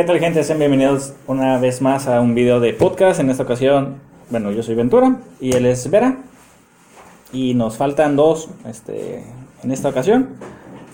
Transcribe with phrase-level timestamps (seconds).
[0.00, 0.42] ¿Qué tal gente?
[0.44, 3.20] Sean bienvenidos una vez más a un video de podcast.
[3.20, 3.96] En esta ocasión,
[4.30, 6.16] bueno, yo soy Ventura y él es Vera.
[7.34, 9.22] Y nos faltan dos este,
[9.62, 10.28] en esta ocasión.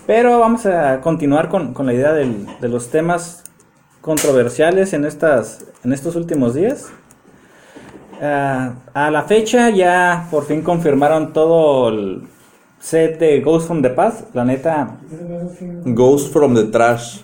[0.05, 3.45] Pero vamos a continuar con, con la idea del- de los temas
[4.01, 6.87] controversiales en, estas, en estos últimos días.
[8.21, 12.23] Ah, a la fecha ya por fin confirmaron todo el
[12.77, 14.35] set de Ghost from the Past.
[14.35, 14.97] La neta,
[15.85, 17.21] Ghost from the Trash.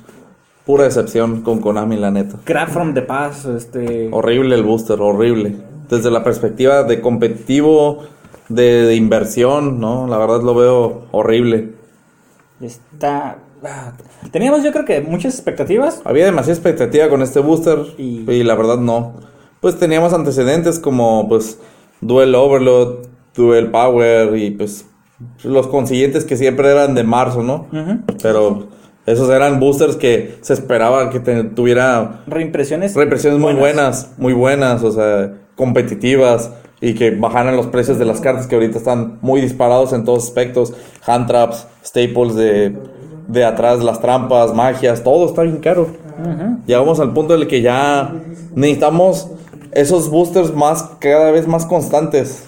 [0.66, 2.38] Pura decepción con Konami, la neta.
[2.46, 4.10] Crap from the Past, este...
[4.12, 5.58] Horrible el booster, horrible.
[5.90, 8.04] Desde la perspectiva de competitivo,
[8.48, 10.08] de, de inversión, ¿no?
[10.08, 11.74] La verdad lo veo horrible.
[12.62, 13.40] Está.
[13.64, 13.92] ah,
[14.32, 16.02] Teníamos, yo creo que muchas expectativas.
[16.06, 19.16] Había demasiada expectativa con este booster Y- y, la verdad no.
[19.60, 21.60] Pues teníamos antecedentes como pues
[22.02, 24.86] Duel Overload, Duel Power y pues
[25.44, 27.68] los consiguientes que siempre eran de marzo, ¿no?
[27.72, 28.00] Ujú.
[28.22, 28.68] Pero
[29.06, 32.96] esos eran boosters que se esperaba que te- tuviera Reimpresiones.
[32.96, 36.52] Reimpresiones muy buenas, muy buenas, o sea, competitivas
[36.82, 40.24] y que bajaran los precios de las cartas que ahorita están muy disparados en todos
[40.26, 40.74] aspectos.
[41.06, 42.76] Hand traps, staples de,
[43.28, 45.88] de atrás, las trampas, magias, todo está bien caro.
[46.66, 48.14] Llegamos al punto en el que ya
[48.56, 49.30] necesitamos
[49.72, 52.46] esos boosters más, cada vez más constantes.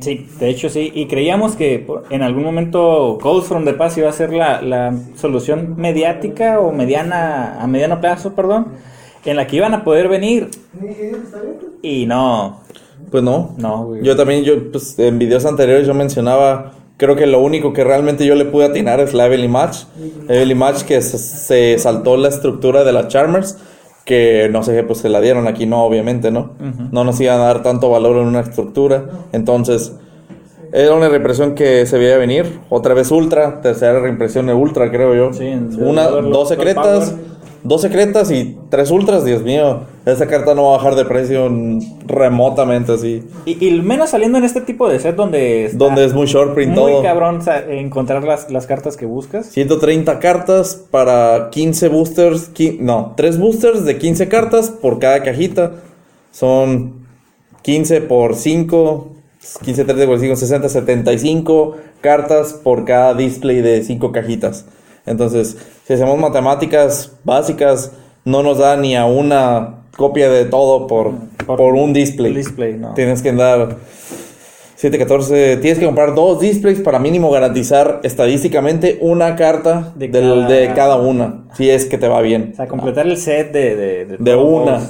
[0.00, 0.92] Sí, de hecho sí.
[0.94, 4.94] Y creíamos que en algún momento Ghost from the Past iba a ser la, la
[5.16, 8.68] solución mediática o mediana, a mediano plazo, perdón,
[9.24, 10.48] en la que iban a poder venir.
[11.82, 12.60] Y no,
[13.10, 13.54] Pues no.
[13.58, 14.02] no, güey.
[14.02, 18.26] Yo también, yo, pues, en videos anteriores yo mencionaba, creo que lo único que realmente
[18.26, 19.84] yo le pude atinar es la Evelyn Match.
[20.28, 23.58] Evelyn Match que se, se saltó la estructura de las Charmers,
[24.06, 26.52] que no sé, pues se la dieron aquí, no, obviamente, ¿no?
[26.92, 29.04] No nos iban a dar tanto valor en una estructura.
[29.32, 29.94] Entonces,
[30.72, 32.60] era una reimpresión que se veía venir.
[32.70, 35.32] Otra vez Ultra, tercera reimpresión de Ultra, creo yo.
[35.32, 37.10] Sí, en- una, dos secretas.
[37.10, 37.35] Power.
[37.62, 39.80] Dos secretas y tres ultras, Dios mío.
[40.04, 41.50] Esa carta no va a bajar de precio
[42.06, 43.24] remotamente así.
[43.44, 46.76] Y, y menos saliendo en este tipo de set donde Donde es muy short print
[46.76, 47.02] muy todo.
[47.02, 49.46] cabrón encontrar las, las cartas que buscas.
[49.46, 52.50] 130 cartas para 15 boosters.
[52.78, 55.72] no, 3 boosters de 15 cartas por cada cajita.
[56.30, 57.06] Son
[57.62, 59.12] 15 por 5.
[59.64, 64.66] 15, 30 por 5, 60, 75 cartas por cada display de 5 cajitas.
[65.06, 65.56] Entonces,
[65.86, 67.92] si hacemos matemáticas básicas,
[68.24, 71.12] no nos da ni a una copia de todo por,
[71.46, 72.34] Por- por, un display.
[72.34, 72.92] display, no.
[72.94, 73.76] Tienes que andar
[74.74, 75.56] 7, 14.
[75.58, 80.72] Tienes que comprar dos displays para mínimo garantizar estadísticamente una carta De del- cada- de
[80.74, 81.44] cada una.
[81.56, 82.50] Si es que te va bien.
[82.52, 83.74] O sea, completar el set de...
[83.76, 84.80] De, De una.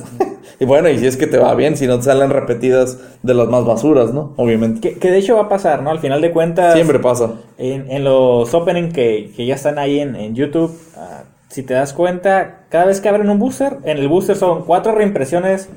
[0.58, 3.34] Y bueno, y si es que te va bien, si no te salen repetidas de
[3.34, 4.32] las más basuras, ¿no?
[4.36, 4.80] Obviamente.
[4.80, 5.90] Que, que de hecho va a pasar, ¿no?
[5.90, 6.74] Al final de cuentas...
[6.74, 7.32] Siempre pasa.
[7.58, 11.74] En, en los opening que, que ya están ahí en, en YouTube, ah, si te
[11.74, 15.68] das cuenta, cada vez que abren un booster, en el booster son cuatro reimpresiones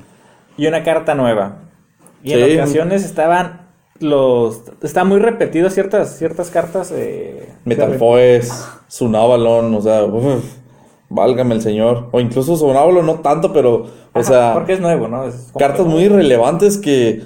[0.56, 1.58] y una carta nueva.
[2.22, 2.54] Y en Sí.
[2.56, 3.68] ocasiones estaban
[3.98, 4.62] los...
[4.82, 6.90] Están muy repetidos ciertas, ciertas cartas.
[6.94, 10.44] Eh, Metal de- Foes, Sunavalon, o sea, uf,
[11.10, 12.08] válgame el señor.
[12.12, 15.24] O incluso Sunavalon no tanto, pero, o sea, Porque es nuevo, ¿no?
[15.24, 17.24] Es cartas muy relevantes que,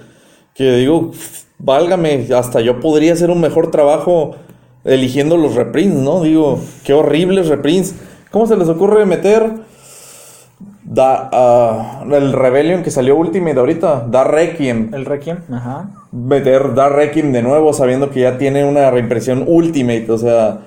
[0.54, 1.12] que digo,
[1.58, 4.34] válgame, hasta yo podría hacer un mejor trabajo
[4.84, 6.22] eligiendo los reprints, ¿no?
[6.22, 7.94] Digo, qué horribles reprints.
[8.30, 9.52] ¿Cómo se les ocurre meter
[10.82, 14.06] da, ah, el Rebellion que salió Ultimate ahorita?
[14.10, 14.92] Da Requiem.
[14.92, 15.90] El Requiem, ajá.
[16.10, 20.60] Meter Da Requiem de nuevo sabiendo que ya tiene una reimpresión Ultimate, o sea,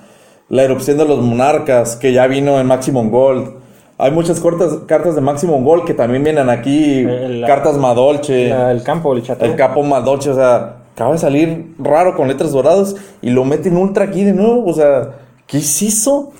[0.48, 3.56] la erupción de los monarcas que ya vino en Maximum Gold.
[3.98, 8.48] Hay muchas cartas, cartas de Maximum Gold que también vienen aquí, El- la- cartas Madolche.
[8.48, 9.44] La- el campo, el chato.
[9.44, 13.76] El capo Madoche, o sea, acaba de salir raro con letras doradas y lo meten
[13.76, 15.16] ultra aquí de nuevo, o sea,
[15.46, 16.32] ¿qué es eso?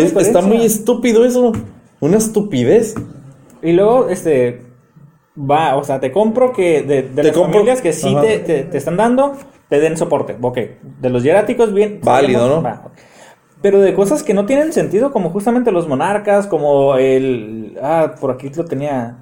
[0.00, 1.52] No Es- está muy estúpido eso,
[2.00, 2.94] una estupidez.
[3.62, 4.62] Y luego, este,
[5.38, 8.38] va, o sea, te compro que de, de Te las compro- familias que sí te,
[8.38, 9.34] te- te están dando,
[9.68, 10.36] te den soporte.
[10.40, 10.58] Ok,
[11.00, 12.00] de los hieráticos, bien.
[12.02, 12.62] Válido, ¿no?
[12.62, 12.82] va.
[13.62, 17.78] Pero de cosas que no tienen sentido, como justamente los monarcas, como el...
[17.80, 19.18] Ah, por aquí lo tenía...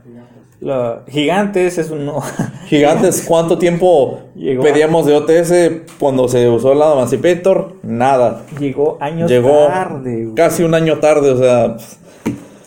[1.08, 2.06] gigantes, es un...
[2.06, 2.20] no.
[2.66, 7.75] Gigantes, ¿cuánto tiempo Llegó pedíamos de OTS cuando se usó la Emancipator?
[7.82, 8.42] Nada.
[8.58, 10.34] Llegó años Llegó tarde, güey.
[10.34, 11.76] casi un año tarde, o sea,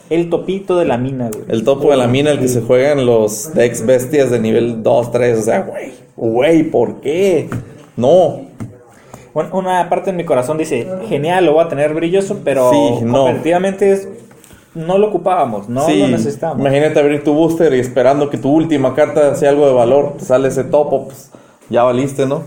[0.10, 1.46] El topito de la mina, güey.
[1.48, 4.84] el topo de la mina, el que se juega en los decks bestias de nivel
[4.84, 7.50] 2, 3, o sea, güey, güey, ¿por qué?
[7.96, 8.42] No.
[9.34, 13.30] Una parte de mi corazón dice, genial, lo voy a tener brilloso, pero Sí, no.
[13.30, 14.08] es-
[14.76, 16.62] no lo ocupábamos, no sí, lo necesitábamos.
[16.62, 20.26] imagínate abrir tu booster y esperando que tu última carta sea algo de valor, te
[20.26, 21.32] sale ese topo, pues
[21.70, 22.44] ya valiste, ¿no?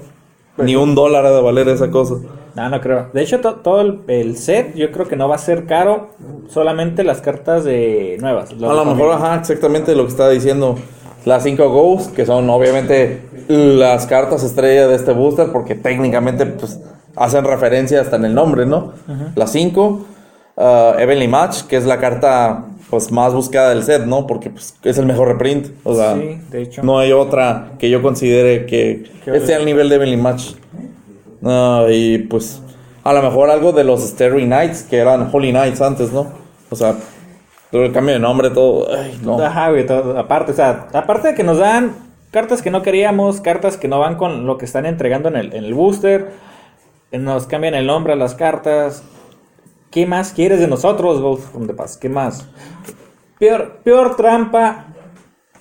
[0.57, 2.15] Pues Ni un dólar ha de valer esa cosa.
[2.55, 3.09] No, no creo.
[3.13, 6.09] De hecho, to- todo el, el set yo creo que no va a ser caro.
[6.49, 8.51] Solamente las cartas de nuevas.
[8.53, 10.77] A lo mejor, ajá, exactamente lo que estaba diciendo.
[11.27, 16.79] Las 5 Ghosts, que son obviamente las cartas estrella de este booster, porque técnicamente pues,
[17.17, 18.93] hacen referencia hasta en el nombre, ¿no?
[19.35, 20.07] Las 5.
[20.57, 24.27] Evenly Match, que es la carta pues más buscada del set, ¿no?
[24.29, 25.67] Porque pues, es el mejor reprint.
[25.83, 26.83] O sea, Sí, de hecho.
[26.85, 30.53] no hay otra que yo considere que esté al nivel de Evenly Match.
[31.41, 32.63] No, y pues
[33.03, 36.29] a lo mejor algo de los Starry Knights, que eran Holy Knights antes, ¿no?
[36.71, 36.95] O sea,
[37.71, 38.89] todo el cambio de nombre, todo.
[38.95, 39.41] Ay, no.
[39.41, 41.95] Ajá, güey, todo, aparte, o sea, aparte de que nos dan
[42.31, 45.55] cartas que no queríamos, cartas que no van con lo que están entregando en el,
[45.55, 46.31] en el booster,
[47.11, 49.03] eh, nos cambian el nombre a las cartas.
[49.91, 52.01] ¿Qué más quieres de nosotros, Ghost from the Past?
[52.01, 52.47] ¿Qué más?
[53.39, 54.87] Peor, peor trampa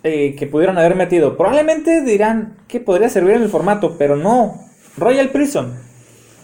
[0.04, 1.38] eh, que pudieron haber metido.
[1.38, 4.56] Probablemente dirán que podría servir en el formato, pero no.
[4.98, 5.74] Royal Prison.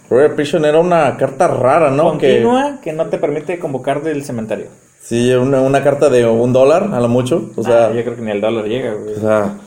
[0.09, 2.17] Royal Prison era una carta rara, ¿no?
[2.17, 2.91] Que, Continua que...
[2.93, 4.67] no te permite convocar del cementerio.
[5.01, 7.51] Sí, una, una carta de un dólar, a lo mucho.
[7.55, 9.15] O sea, Ah, yo creo que ni el dólar llega, güey.
[9.15, 9.57] o sea,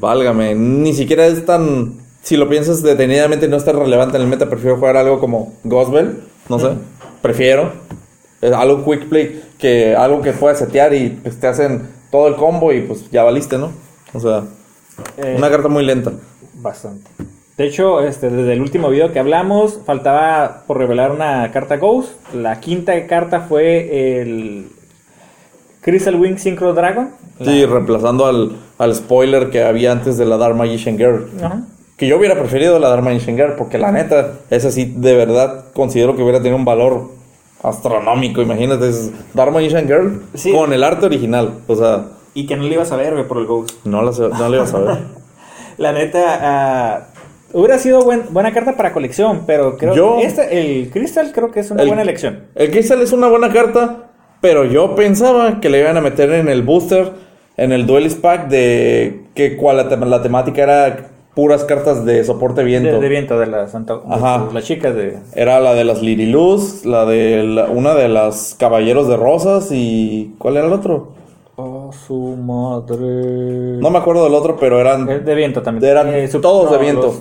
[0.00, 0.54] válgame.
[0.54, 1.94] Ni siquiera es tan.
[2.22, 4.48] Si lo piensas detenidamente, no es tan relevante en el meta.
[4.50, 6.20] Prefiero jugar algo como Gospel.
[6.48, 6.70] No sé.
[7.22, 7.72] Prefiero.
[8.42, 12.72] Algo quick play que algo que puedas setear y pues, te hacen todo el combo
[12.72, 13.72] y pues ya valiste, ¿no?
[14.14, 14.44] O sea,
[15.16, 16.12] Eh, una carta muy lenta.
[16.54, 17.08] Bastante.
[17.58, 22.12] De hecho, este, desde el último video que hablamos, faltaba por revelar una carta Ghost.
[22.32, 24.68] La quinta carta fue el
[25.80, 27.10] Crystal Wing Synchro Dragon.
[27.42, 31.28] Sí, reemplazando al, al spoiler que había antes de la Dark Magician Girl.
[31.42, 31.62] Ajá.
[31.96, 35.64] Que yo hubiera preferido la Dark Magician Girl, porque la neta, esa sí, de verdad,
[35.72, 37.08] considero que hubiera tenido un valor
[37.62, 38.40] astronómico.
[38.40, 40.52] Imagínate, es Dark Magician Girl Sí.
[40.52, 41.54] con el arte original.
[41.66, 43.84] O sea, Y que no le ibas a ver, por el Ghost.
[43.84, 44.98] no, la, no le ibas a ver.
[45.78, 47.00] La neta, ah,
[47.52, 51.50] hubiera sido buen- buena carta para colección, pero creo Yo- que este, el Crystal creo
[51.50, 52.44] que es una El- buena elección.
[52.54, 54.10] El Crystal es una buena carta,
[54.40, 57.12] pero yo pensaba que le iban a meter en el booster,
[57.56, 60.96] en el Duelist Pack, de que cual la, tem- la temática era
[61.34, 62.90] puras cartas de soporte viento.
[62.94, 64.48] De, de viento de las, Ajá.
[64.52, 65.18] las chicas de...
[65.36, 70.34] Era la de las Liriluz, la de la- una de las Caballeros de Rosas y...
[70.38, 71.12] ¿Cuál era el otro?
[71.60, 73.78] Oh, su madre.
[73.80, 75.08] No me acuerdo del otro, pero eran...
[75.08, 75.90] Es de viento también.
[75.90, 77.12] Eran Eh, su- todos de viento.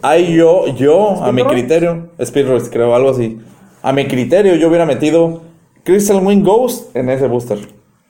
[0.00, 3.40] Ahí yo, yo, a mi criterio, Speedruns creo, algo así.
[3.82, 5.40] A mi criterio yo hubiera metido
[5.82, 7.58] Crystal Wing Ghost en ese booster,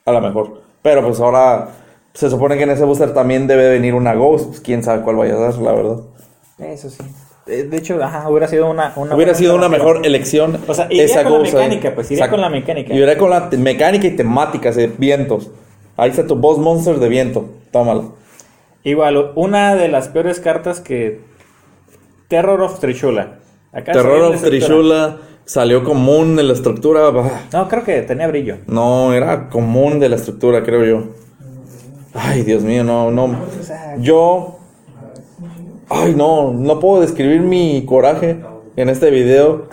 [0.05, 0.61] a lo mejor.
[0.83, 1.69] Pero pues ahora
[2.13, 5.15] se supone que en ese booster también debe venir una Ghost, pues quién sabe cuál
[5.15, 5.97] vaya a ser, la verdad.
[6.59, 7.01] Eso sí.
[7.47, 10.59] Eh, De hecho, ajá, hubiera sido una, una hubiera sido una mejor elección.
[10.67, 12.93] O sea, iría con la Ghost mecánica, pues, iría con la mecánica.
[12.93, 15.49] Iría con la mecánica y temáticas de vientos.
[16.01, 17.51] Ahí está tu boss monster de viento.
[17.69, 18.15] Tómalo.
[18.83, 21.21] Igual, una de las peores cartas que.
[22.27, 23.37] Terror of Trishula.
[23.71, 24.41] Acá Terror of.
[24.41, 27.11] Trishula salió común en la estructura.
[27.11, 27.41] bah.
[27.53, 28.57] No, creo que tenía brillo.
[28.65, 31.03] No, era común de la estructura, creo yo.
[32.15, 33.35] Ay, Dios mío, no, no.
[33.99, 34.57] Yo.
[35.87, 38.39] Ay, no, no puedo describir mi coraje
[38.75, 39.67] en este video.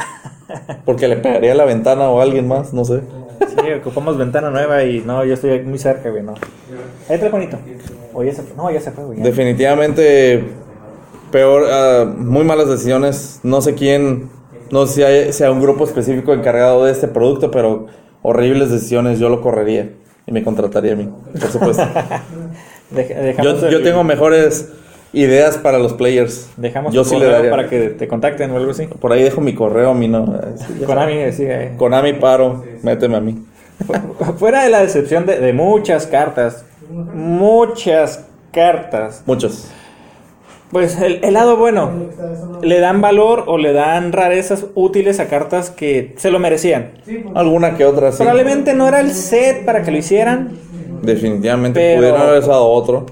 [0.84, 3.00] Porque le pegaría a la ventana o a alguien más, no sé.
[3.46, 6.34] Sí, ocupamos ventana nueva y no, yo estoy muy cerca, güey, no.
[7.08, 7.58] Ahí está bonito.
[8.14, 8.56] O ya se fue.
[8.56, 9.20] No, ya se fue, güey.
[9.20, 10.44] Definitivamente
[11.30, 13.40] peor, ah, muy malas decisiones.
[13.42, 14.30] No sé quién,
[14.70, 17.86] no sé si hay- sea un grupo específico encargado de este producto, pero
[18.22, 19.18] horribles decisiones.
[19.18, 19.90] Yo lo correría
[20.26, 21.08] y me contrataría a mí,
[21.40, 21.82] por supuesto.
[23.70, 24.68] Yo tengo mejores
[25.12, 26.50] ideas para los players.
[26.56, 27.50] Dejamos yo tu sí le daría.
[27.50, 28.86] para que te contacten o algo así.
[28.86, 30.38] Por ahí dejo mi correo, a mí no.
[30.42, 31.72] eh, sí, eh.
[31.76, 33.38] Konami paro, méteme a mí.
[34.38, 36.64] Fuera de la decepción de, de muchas cartas,
[37.14, 39.68] muchas cartas, Muchos.
[40.72, 41.90] pues el, el lado bueno,
[42.62, 46.90] le dan valor o le dan rarezas útiles a cartas que se lo merecían.
[47.34, 48.18] Alguna que otra, sí.
[48.18, 50.58] Probablemente no era el set para que lo hicieran.
[51.02, 53.06] Definitivamente Pero- pudieron haber usado otro.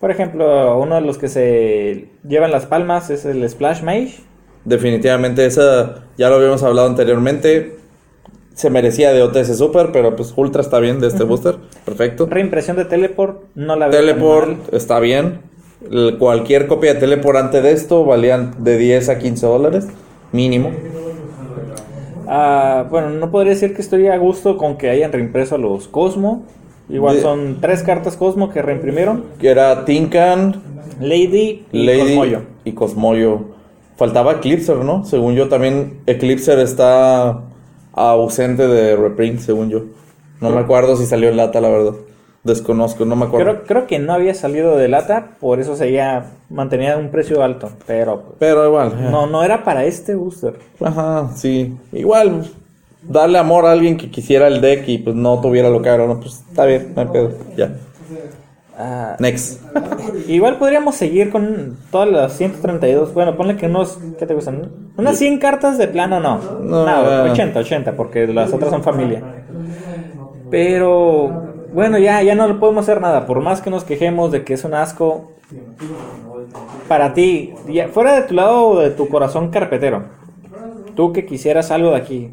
[0.00, 4.20] Por ejemplo, uno de los que se llevan las palmas es el Splash Mage.
[4.64, 7.76] Definitivamente esa ya lo habíamos hablado anteriormente.
[8.54, 11.56] Se merecía de OTS Super, pero pues Ultra está bien de este booster.
[11.84, 12.26] Perfecto.
[12.26, 15.40] Reimpresión de Teleport, no la veo Teleport está bien.
[16.18, 19.88] Cualquier copia de Teleport antes de esto valían de 10 a 15 dólares.
[20.32, 20.72] Mínimo.
[22.26, 25.88] Ah, bueno, no podría decir que estoy a gusto con que hayan reimpreso a los
[25.88, 26.44] Cosmo.
[26.88, 29.24] Igual De- son tres cartas Cosmo que reimprimieron.
[29.40, 30.62] Que era Tinkan,
[31.00, 32.42] Lady y Lady Cosmoyo.
[32.64, 33.40] y Cosmoyo.
[33.96, 35.04] Faltaba Eclipser, ¿no?
[35.04, 37.40] Según yo también Eclipser está
[37.92, 39.82] ausente de reprint, según yo.
[40.40, 41.94] No me acuerdo si salió en lata, la verdad.
[42.44, 43.44] Desconozco, no me acuerdo.
[43.52, 47.70] Creo, creo que no había salido de lata, por eso seguía, mantenía un precio alto,
[47.86, 48.92] pero Pero igual.
[48.92, 49.08] eh.
[49.10, 50.54] no, no era para este booster.
[50.80, 51.76] Ajá, sí.
[51.92, 52.48] Igual,
[53.02, 56.20] darle amor a alguien que quisiera el deck y pues no tuviera lo caro, ¿no?
[56.20, 57.32] Pues está bien, no hay pedo.
[57.56, 57.72] Ya.
[58.80, 59.60] Ah, Next.
[60.28, 63.12] igual podríamos seguir con todas las 132.
[63.12, 64.70] Bueno, ponle que unos, ¿qué te gustan?
[64.96, 66.38] Unas 100 cartas de plano, no.
[66.60, 67.28] No, No, ah.
[67.32, 69.22] 80, 80, porque las otras son familia.
[70.50, 73.26] Pero, bueno, ya, ya no le podemos hacer nada.
[73.26, 75.32] Por más que nos quejemos de que es un asco,
[76.86, 80.04] para ti, ya, fuera de tu lado o de tu corazón carpetero,
[80.94, 82.30] tú que quisieras algo de aquí,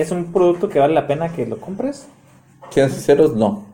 [0.00, 2.06] ¿es un producto que vale la pena que lo compres?
[2.70, 3.64] Siendo sinceros, no.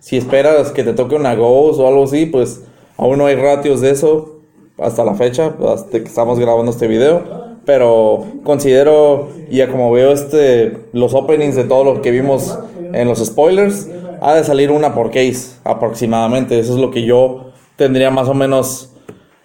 [0.00, 2.62] Si esperas que te toque una Ghost o algo así, pues
[2.96, 4.36] aún no hay ratios de eso
[4.78, 7.46] hasta la fecha, hasta que estamos grabando este video.
[7.64, 12.56] Pero considero, y a como veo este, los openings de todo lo que vimos
[12.92, 13.88] en los spoilers,
[14.20, 16.58] ha de salir una por case aproximadamente.
[16.58, 18.92] Eso es lo que yo tendría más o menos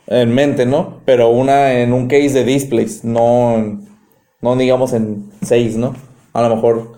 [0.06, 0.98] en mente, ¿no?
[1.06, 3.91] Pero una en un case de displays, no, en-
[4.42, 5.96] no digamos en 6, ¿no?
[6.34, 6.94] A lo mejor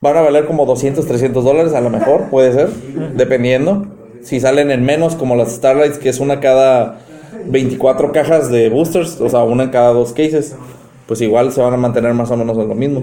[0.00, 2.68] van a valer como 200, 300 dólares, a lo mejor, puede ser,
[3.14, 3.86] dependiendo.
[4.22, 6.98] Si salen en menos, como las Starlights, que es una cada
[7.46, 10.56] 24 cajas de boosters, o sea, una en cada dos cases,
[11.06, 13.02] pues igual se van a mantener más o menos en lo mismo.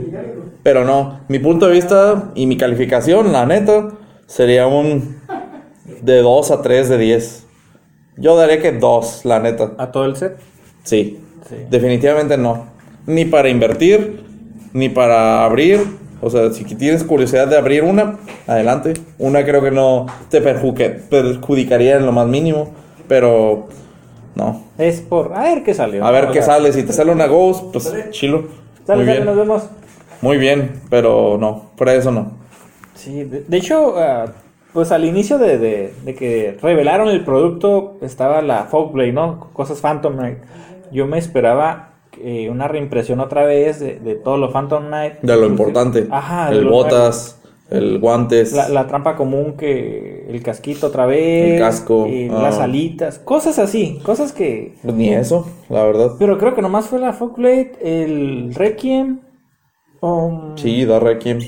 [0.63, 3.89] Pero no, mi punto de vista y mi calificación, la neta,
[4.27, 5.17] sería un
[6.01, 7.45] de 2 a 3 de 10.
[8.17, 9.73] Yo daría que 2, la neta.
[9.77, 10.37] ¿A todo el set?
[10.83, 11.55] Sí, Sí.
[11.69, 12.67] definitivamente no.
[13.05, 14.23] Ni para invertir,
[14.73, 15.81] ni para abrir.
[16.21, 18.17] O sea, si tienes curiosidad de abrir una,
[18.47, 18.93] adelante.
[19.19, 22.71] Una creo que no te perjudicaría en lo más mínimo,
[23.07, 23.67] pero
[24.35, 24.63] no.
[24.77, 26.05] Es por, a ver qué salió.
[26.05, 26.71] A ver qué sale.
[26.71, 28.45] Si te sale una Ghost, pues chilo.
[28.85, 29.25] Sale, Muy sale, bien.
[29.25, 29.63] nos vemos.
[30.21, 31.71] Muy bien, pero no.
[31.77, 32.31] De eso no.
[32.95, 34.27] Sí, de, de hecho, ah,
[34.71, 39.49] pues al inicio de, de- de que revelaron el producto estaba la Fogblade, ¿no?
[39.51, 40.37] Cosas Phantom Knight.
[40.91, 45.21] Yo me esperaba eh, una reimpresión otra vez de, de todo lo Phantom Knight.
[45.21, 46.07] De lo importante.
[46.11, 47.39] Ajá, el botas,
[47.69, 48.53] el guantes.
[48.53, 51.53] La, la trampa común que el casquito otra vez.
[51.53, 52.41] El casco, eh, ah.
[52.41, 53.19] Las alitas.
[53.19, 53.99] Cosas así.
[54.03, 54.75] Cosas que...
[54.83, 56.11] Pues Ni eso, la verdad.
[56.19, 59.21] Pero creo que nomás fue la Fogblade, el Requiem.
[60.01, 61.39] um, Sí, da Requiem.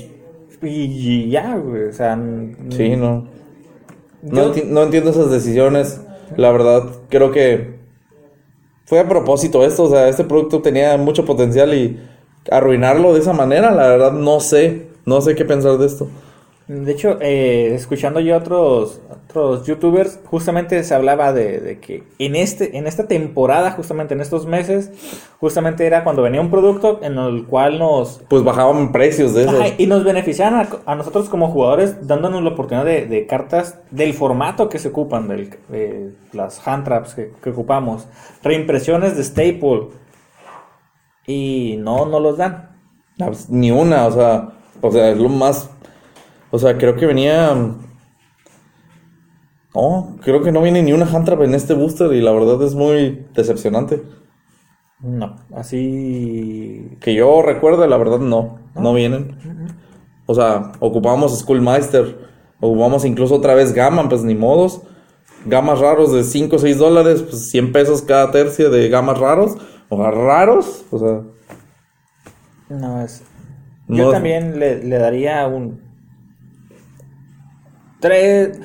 [0.62, 1.84] Y ya, güey.
[1.84, 2.18] O sea...
[2.70, 3.28] Sí, no.
[4.22, 6.00] No, yo- enti- no entiendo esas decisiones.
[6.36, 7.75] La verdad, creo que
[8.86, 9.84] fue a propósito esto.
[9.84, 12.00] O sea, este producto tenía mucho potencial y
[12.50, 14.86] arruinarlo de esa manera, la verdad, no sé.
[15.04, 16.08] No sé qué pensar de esto.
[16.68, 22.02] De hecho, eh, escuchando yo a otros, otros youtubers, justamente se hablaba de, de que
[22.18, 24.90] en, este, en esta temporada, justamente en estos meses,
[25.38, 28.20] justamente era cuando venía un producto en el cual nos...
[28.28, 29.58] Pues bajaban precios de eso.
[29.78, 34.12] Y nos beneficiaban a, a nosotros como jugadores dándonos la oportunidad de, de cartas del
[34.12, 38.08] formato que se ocupan, del, de las hand traps que, que ocupamos,
[38.42, 39.88] reimpresiones de Staple
[41.26, 42.70] y no, no los dan.
[43.48, 44.48] Ni una, o sea,
[44.80, 45.70] o sea, es lo más.
[46.56, 47.54] O sea, creo que venía.
[49.74, 52.62] No, creo que no viene ni una hand trap en este booster y la verdad
[52.62, 54.02] es muy decepcionante.
[55.00, 59.36] No, así Que yo recuerde, la verdad no, no vienen.
[60.24, 62.26] O sea, ocupamos Schoolmeister,
[62.58, 64.80] ocupamos incluso otra vez Gamma, pues ni modos.
[65.44, 69.58] Gamas raros de 5 o 6 dólares, pues 100 pesos cada tercia de gamas raros.
[69.90, 71.20] O sea, raros, o sea,
[72.70, 73.22] No es.
[73.88, 75.85] Yo también le, le daría un.
[78.00, 78.58] Tres.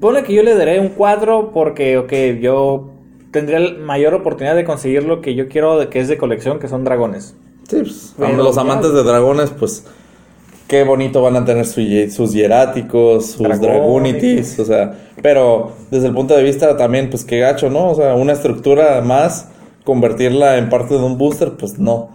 [0.00, 2.90] Pone que yo le daré un 4 porque, ok, yo
[3.32, 6.58] tendría la mayor oportunidad de conseguir lo que yo quiero, de, que es de colección,
[6.60, 7.36] que son dragones.
[7.68, 9.84] Sí, pues, Pero los ya- amantes de dragones, pues
[10.68, 11.80] qué bonito van a tener su
[12.10, 13.60] sus hieráticos, sus Dragones.
[13.60, 17.90] dragonitis, o sea, pero desde el punto de vista también, pues qué gacho, ¿no?
[17.90, 19.48] O sea, una estructura más,
[19.84, 22.10] convertirla en parte de un booster, pues no.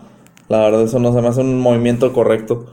[0.49, 2.65] La verdad, eso no se me hace un movimiento correcto.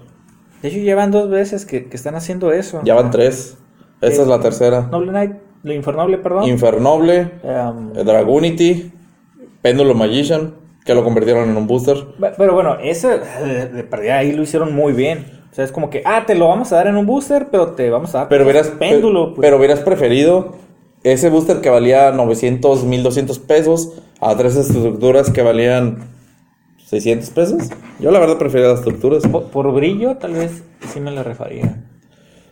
[0.62, 2.80] De hecho, llevan dos veces que, que están haciendo eso.
[2.84, 3.56] Ya van tres.
[4.00, 4.88] Esta es la tercera.
[4.90, 6.44] Noble Knight, lo Infernoble, perdón.
[6.48, 8.92] Infernoble, Em, eh, Dragonity,
[9.62, 10.54] Péndulo Magician,
[10.84, 11.96] que lo convirtieron en un booster.
[12.18, 15.26] Pe- Pero bueno, ese eh, de perdida ahí lo hicieron muy bien.
[15.50, 17.72] O sea, es como que, ah, te lo vamos a dar en un booster, pero
[17.72, 19.34] te vamos a dar Pero hubieras, péndulo.
[19.34, 19.40] pues.
[19.44, 20.54] pero hubieras preferido
[21.02, 25.98] ese booster que valía 900, 1200 pesos a tres estructuras que valían
[26.86, 27.70] 600 pesos.
[27.98, 29.26] Yo la verdad prefería las estructuras.
[29.26, 31.84] por, por brillo, tal vez sí me la refaría.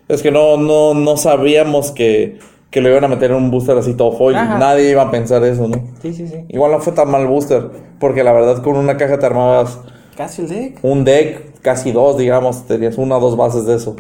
[0.09, 2.39] Es que no, no, no sabíamos que,
[2.71, 4.37] que lo iban a meter en un booster así todo foil.
[4.37, 4.59] Ajá.
[4.59, 5.77] Nadie iba a pensar eso, ¿no?
[6.03, 6.45] Sí, sí, sí.
[6.49, 9.79] Igual no fue tan mal booster, porque la verdad con una caja te armabas
[10.17, 10.79] Casi el deck.
[10.83, 13.97] un deck, casi dos, digamos, tenías una o dos bases de eso.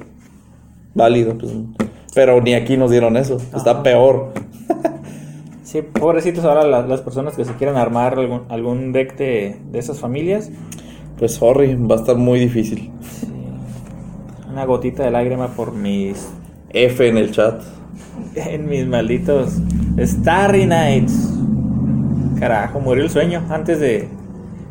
[0.95, 1.53] Válido, pues.
[2.15, 3.37] Pero ni aquí nos dieron eso.
[3.55, 4.33] Está peor.
[5.63, 9.79] Sí, pobrecitos ahora la- las, personas que se quieran armar algún, algún deck de, de
[9.79, 10.51] esas familias.
[11.19, 12.91] Pues sorry, va a estar muy difícil.
[13.03, 13.27] Sí.
[14.59, 16.29] Una gotita de lágrima por mis
[16.71, 17.63] F en el chat.
[18.35, 19.53] en mis malditos
[19.97, 21.33] Starry Nights.
[22.41, 24.09] Carajo, murió el sueño antes de,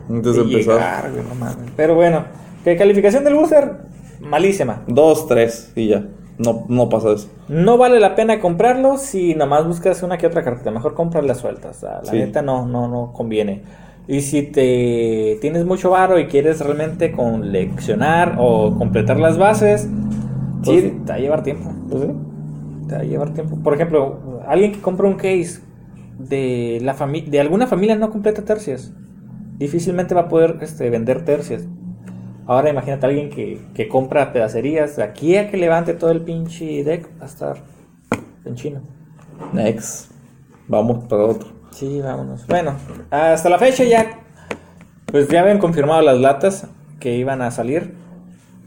[0.09, 0.73] Antes de de empezar.
[0.75, 1.55] llegar, no.
[1.77, 2.25] Pero bueno,
[2.65, 3.77] ¿qué calificación del booster?
[4.19, 4.83] Malísima.
[4.87, 6.03] Dos, tres y ya.
[6.37, 7.29] No, no pasa eso.
[7.47, 10.69] No vale la pena comprarlo si nomás buscas una que otra cartita.
[10.69, 11.77] Mejor comprarlas sueltas.
[11.77, 12.17] o sea, la Sí.
[12.17, 13.61] neta no, no, no conviene.
[14.07, 19.89] Y si te tienes mucho varo y quieres realmente coleccionar o completar las bases,
[20.63, 21.71] Pues sí, te va a llevar tiempo.
[21.89, 22.09] Pues sí.
[22.87, 23.57] Te va a llevar tiempo.
[23.61, 25.61] Por ejemplo, alguien que compra un case
[26.17, 28.93] de la familia de alguna familia no completa tercias.
[29.57, 31.67] Difícilmente va a poder este, vender tercias.
[32.45, 34.95] Ahora imagínate a alguien que, que compra pedacerías.
[34.95, 37.57] De aquí a que levante todo el pinche deck va a estar
[38.45, 38.81] en chino.
[39.53, 40.11] Next.
[40.67, 41.56] Vamos para otro.
[41.77, 42.47] Sí, vámonos.
[42.47, 42.73] Bueno,
[43.11, 44.21] hasta la fecha ya.
[45.05, 46.65] Pues ya habían confirmado las latas
[46.99, 47.93] que iban a salir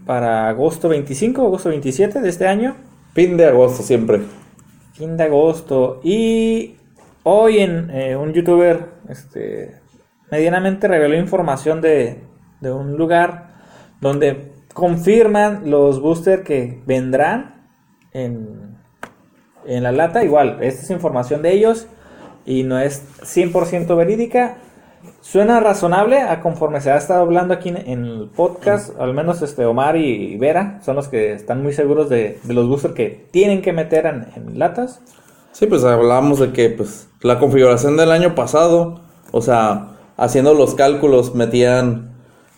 [0.06, 2.76] para agosto 25, agosto 27 de este año.
[3.12, 4.20] Fin de agosto siempre.
[4.92, 6.00] Fin de agosto.
[6.04, 6.76] Y
[7.24, 9.80] hoy en eh, un youtuber este,
[10.30, 12.22] medianamente reveló información de,
[12.60, 13.48] de un lugar
[14.00, 17.72] donde confirman los boosters que vendrán
[18.12, 18.78] en,
[19.66, 20.22] en la lata.
[20.22, 21.88] Igual, esta es información de ellos
[22.46, 24.58] y no es 100% verídica.
[25.20, 28.98] Suena razonable a conforme se ha estado hablando aquí en, el podcast.
[29.00, 32.68] Al menos este Omar y Vera son los que están muy seguros de, de los
[32.68, 35.00] boosters que tienen que meter en, en latas.
[35.52, 39.00] Sí, pues hablábamos de que pues la configuración del año pasado,
[39.32, 42.10] o sea, haciendo los cálculos metían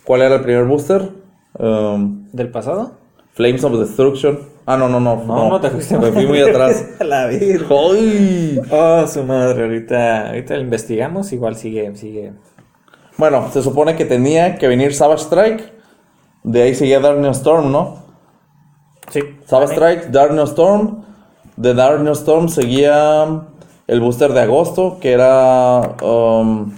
[0.03, 1.09] cuál era el primer booster.
[1.57, 2.93] Um, ¿Del pasado?
[3.33, 4.39] Flames of Destruction.
[4.65, 5.15] Ah, no, no, no.
[5.25, 6.85] No, no, te fuiste Me fui muy atrás.
[6.99, 7.67] la virgen.
[7.69, 8.61] ¡Ay!
[8.71, 12.33] Oh, su madre, ahorita, ahorita lo investigamos, igual sigue, sigue.
[13.17, 15.73] Bueno, se supone que tenía que venir Savage Strike.
[16.43, 18.03] De ahí seguía Darkness Storm, ¿no?
[19.09, 19.19] Sí.
[19.45, 21.03] Savage Strike, Darkness Storm.
[21.57, 23.43] De Darkness Storm seguía
[23.87, 25.95] el booster de agosto, que era.
[26.01, 26.71] um,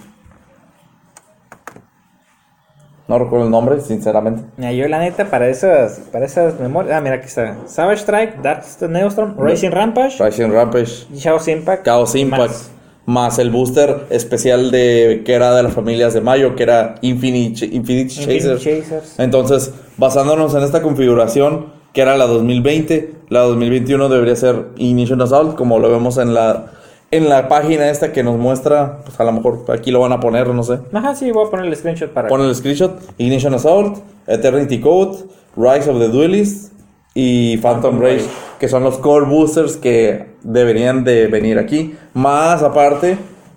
[3.08, 4.42] no recuerdo el nombre, sinceramente.
[4.56, 6.96] Mira, yo la neta, para esas, para esas memorias.
[6.96, 7.56] Ah, mira, aquí está.
[7.66, 11.84] Savage Strike, Dark Neostorm, Racing Rampage, Rising Rampage, Chaos Impact.
[11.84, 12.42] Chaos Impact.
[12.42, 12.70] más.
[13.06, 13.38] Más.
[13.38, 17.76] el booster especial de que era de las familias de Mayo, que era Infinite, Infinite
[17.76, 18.62] Infinite Chasers.
[18.62, 19.18] Chasers.
[19.20, 25.54] Entonces, basándonos en esta configuración, que era la 2020, la 2021 debería ser Ignition Assault,
[25.54, 26.72] como lo vemos en la,
[27.16, 30.20] en la página esta que nos muestra, pues a lo mejor aquí lo van a
[30.20, 30.78] poner, no sé.
[30.92, 32.28] Ajá, sí, voy a poner el screenshot para.
[32.28, 35.24] Pon el screenshot, Ignition Assault, Eternity Code,
[35.56, 36.72] Rise of the Duelist
[37.14, 38.28] y Phantom Phantom Rage, Rage.
[38.60, 41.94] que son los core boosters que deberían de venir aquí.
[42.14, 43.16] Más aparte,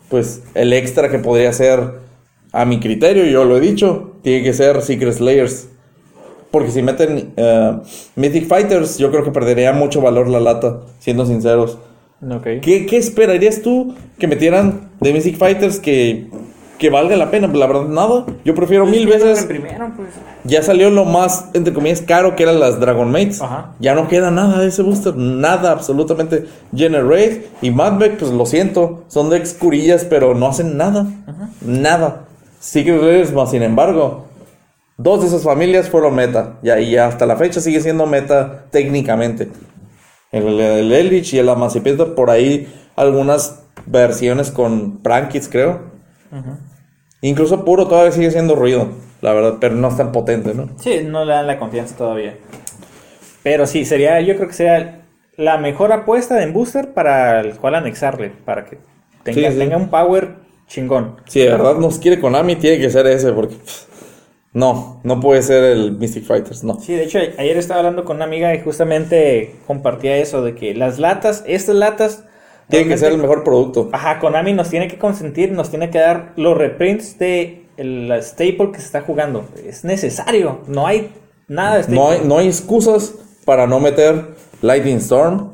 [0.09, 1.99] pues el extra que podría ser,
[2.51, 5.67] a mi criterio, yo lo he dicho, tiene que ser Secret Slayers.
[6.51, 7.79] Porque si meten eh,
[8.15, 11.77] Mythic Fighters, yo creo que perdería mucho valor la lata, siendo sinceros.
[12.21, 12.43] Ok.
[12.61, 16.27] ¿Qué, qué esperarías tú que metieran de Mythic Fighters que,
[16.77, 17.47] que valga la pena?
[17.47, 18.25] La verdad, nada.
[18.43, 19.45] Yo prefiero mil veces.
[19.45, 20.09] Primero, pues.
[20.43, 23.41] Ya salió lo más, entre comillas, caro que eran las Dragon Mates.
[23.41, 23.73] Ajá.
[23.79, 25.15] Ya no queda nada de ese booster.
[25.15, 26.45] Nada, absolutamente.
[26.75, 29.05] Generate y Madbeck, pues lo siento.
[29.07, 31.07] Son decks curillas, pero no hacen nada.
[31.61, 32.25] Nada.
[32.59, 34.25] Secret Raiders, más sin embargo.
[34.97, 36.59] Dos de esas familias fueron meta.
[36.61, 39.47] Y ahí hasta la fecha sigue siendo meta técnicamente.
[40.31, 45.81] El, el Eldritch y el Emancipator, por ahí algunas versiones con Prankits, creo.
[47.21, 48.89] Incluso puro todavía sigue siendo ruido,
[49.21, 50.69] la verdad, pero no es tan potente, ¿no?
[50.79, 52.37] Sí, no le dan la confianza todavía.
[53.43, 55.01] Pero sí, sería, yo creo que sería
[55.35, 58.77] la mejor apuesta de booster para el cual anexarle, para que
[59.23, 59.59] tenga, Sí, sí.
[59.59, 60.35] tenga un power
[60.67, 61.17] chingón.
[61.25, 63.88] Si de verdad nos quiere Konami, tiene que ser ese, porque pff,
[64.53, 66.79] no, no puede ser el Mystic Fighters, no.
[66.79, 70.73] Sí, de hecho, ayer estaba hablando con una amiga y justamente compartía eso, de que
[70.73, 72.23] las latas, estas latas...
[72.67, 73.89] Tiene que ser el mejor producto.
[73.91, 78.71] Ajá, Konami nos tiene que consentir, nos tiene que dar los reprints de el staple
[78.71, 79.45] que se está jugando.
[79.65, 81.11] Es necesario, no hay
[81.47, 81.99] nada de staple.
[81.99, 85.51] No hay, no hay excusas para no meter Lightning Storm,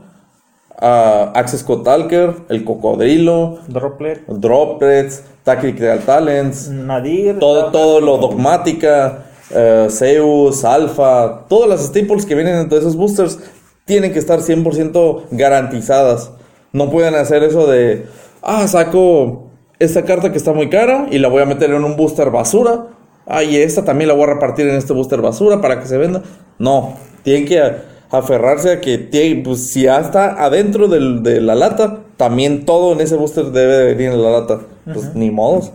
[0.80, 9.88] Access Code Talker, el Cocodrilo, Droplet, Droplets, Tactical Talents, Nadir, todo, todo lo dogmática, eh,
[9.90, 13.40] Zeus, Alpha, todas las staples que vienen de esos boosters
[13.86, 16.32] tienen que estar 100% garantizadas.
[16.74, 18.08] No pueden hacer eso de,
[18.42, 19.44] ah, saco
[19.80, 22.88] esta carta que está muy cara y la voy a meter en un booster basura.
[23.28, 25.98] Ah, y esta también la voy a repartir en este booster basura para que se
[25.98, 26.22] venda.
[26.60, 31.56] No, tienen que aferrarse a que tiene, pues, si ya está adentro del- de la
[31.56, 34.60] lata, también todo en ese booster debe de venir en la lata.
[34.86, 35.72] Pues ni modos.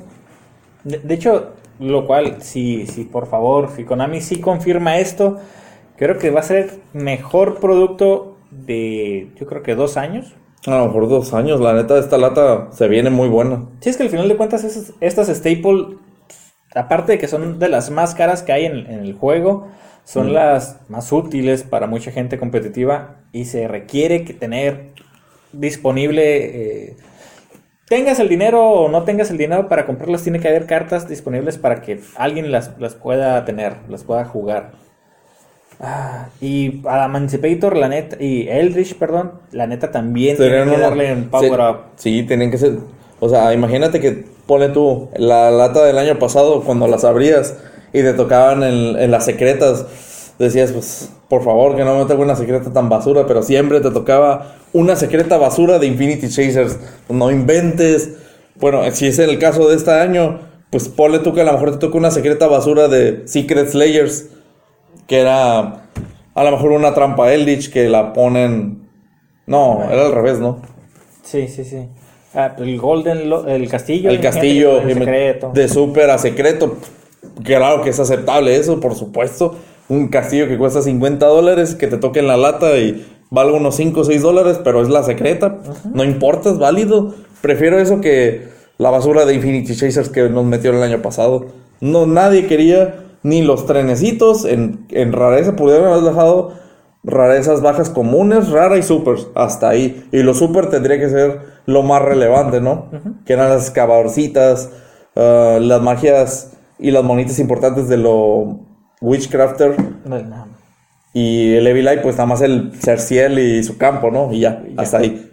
[0.85, 5.39] De, de hecho, lo cual, si, si por favor, si Konami sí confirma esto,
[5.97, 10.35] creo que va a ser mejor producto de, yo creo que dos años.
[10.67, 13.65] A lo mejor dos años, la neta, esta lata se viene muy buena.
[13.81, 15.97] Si es que al final de cuentas esas- estas staple,
[16.75, 19.69] aparte de que son de las más caras que hay en, en el juego,
[20.05, 24.91] son las más útiles para mucha gente competitiva y se requiere que tener
[25.53, 26.97] disponible, eh,
[27.89, 31.59] tengas el dinero o no tengas el dinero para comprarlas, tiene que haber cartas disponibles
[31.59, 34.73] para que alguien las, las pueda tener, las pueda jugar.
[35.83, 40.83] Ah, y a Emancipator, la neta, y Eldritch, perdón, la neta también Serían tiene que
[40.83, 41.77] darle un power up.
[41.97, 42.79] Sí, tienen que ser.
[43.19, 47.57] O sea, imagínate que pone tú la lata del año pasado cuando las abrías
[47.93, 49.87] y te tocaban en, en las secretas.
[50.39, 53.91] Decías, pues, por favor, que no me toque una secreta tan basura, pero siempre te
[53.91, 56.79] tocaba una secreta basura de Infinity Chasers.
[57.09, 58.15] No inventes.
[58.57, 61.73] Bueno, si es el caso de este año, pues ponle tú que a lo mejor
[61.73, 64.27] te toca una secreta basura de Secret Slayers
[65.07, 65.59] que era
[66.35, 68.89] a lo mejor una trampa Eldritch que la ponen.
[69.47, 70.63] No, era al revés, ¿no?
[71.25, 71.89] Sí, sí, sí.
[72.33, 74.09] Ah, el Golden, Lo- el castillo.
[74.11, 75.51] El castillo el secreto.
[75.53, 76.77] de súper a secreto.
[77.45, 79.57] Claro que es aceptable eso, por supuesto.
[79.89, 83.77] Un castillo que cuesta 50 dólares, que te toque en la lata y valga unos
[83.77, 85.59] 5 o 6 dólares, pero es la secreta.
[85.93, 87.15] No importa, es válido.
[87.41, 88.49] Prefiero eso que
[88.79, 91.47] la basura de Infinity Chasers que nos metió el año pasado.
[91.81, 95.57] No, nadie quería ni los trenecitos en, en rareza.
[95.57, 96.53] Pudieron haber dejado
[97.03, 100.07] rarezas bajas comunes, rara y supers, hasta ahí.
[100.13, 102.87] Y lo super tendría que ser lo más relevante, ¿no?
[103.25, 104.71] Que eran las excavadorcitas,
[105.17, 108.61] ah, las magias y las monitas importantes de lo
[109.01, 110.47] Witchcrafter No,
[111.13, 114.33] y el Evil Eye, pues nada más el Cerciel y su campo, ¿no?
[114.33, 114.83] Y ya, Y ya.
[114.83, 115.31] hasta ahí.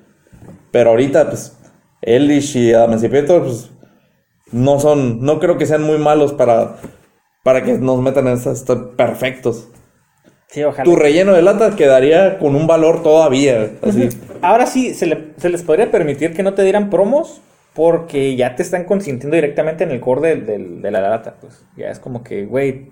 [0.71, 1.55] Pero ahorita, pues,
[2.01, 3.69] Elish y Emancipator, pues,
[4.51, 6.77] no son, no creo que sean muy malos para,
[7.43, 8.63] para que nos metan en estas,
[8.95, 9.67] perfectos.
[10.49, 10.83] Sí, ojalá.
[10.83, 14.09] Tu relleno de lata quedaría con un valor todavía, así.
[14.41, 17.41] Ahora sí, se, le- se les podría permitir que no te dieran promos
[17.77, 21.35] porque ya te están consintiendo directamente en el core del- del- de la lata.
[21.39, 22.89] Pues ya es como que, güey,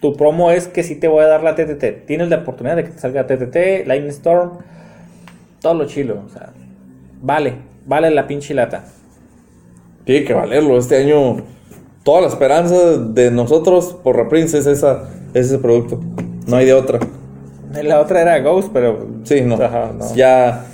[0.00, 2.04] tu promo es que sí te voy a dar la TTT.
[2.04, 4.58] Tienes la oportunidad de que te salga TTT, Lightning Storm,
[5.60, 6.20] todo lo chilo.
[6.26, 6.50] O sea,
[7.22, 7.54] vale,
[7.86, 8.84] vale la pinche lata.
[10.04, 10.76] Tiene que valerlo.
[10.78, 11.36] Este año,
[12.02, 16.00] toda la esperanza de nosotros por Reprince es esa, es ese producto.
[16.48, 16.98] No hay de otra.
[17.84, 19.06] La otra era Ghost, pero.
[19.22, 19.54] Sí, no.
[19.54, 20.12] Ajá, no.
[20.16, 20.66] Ya,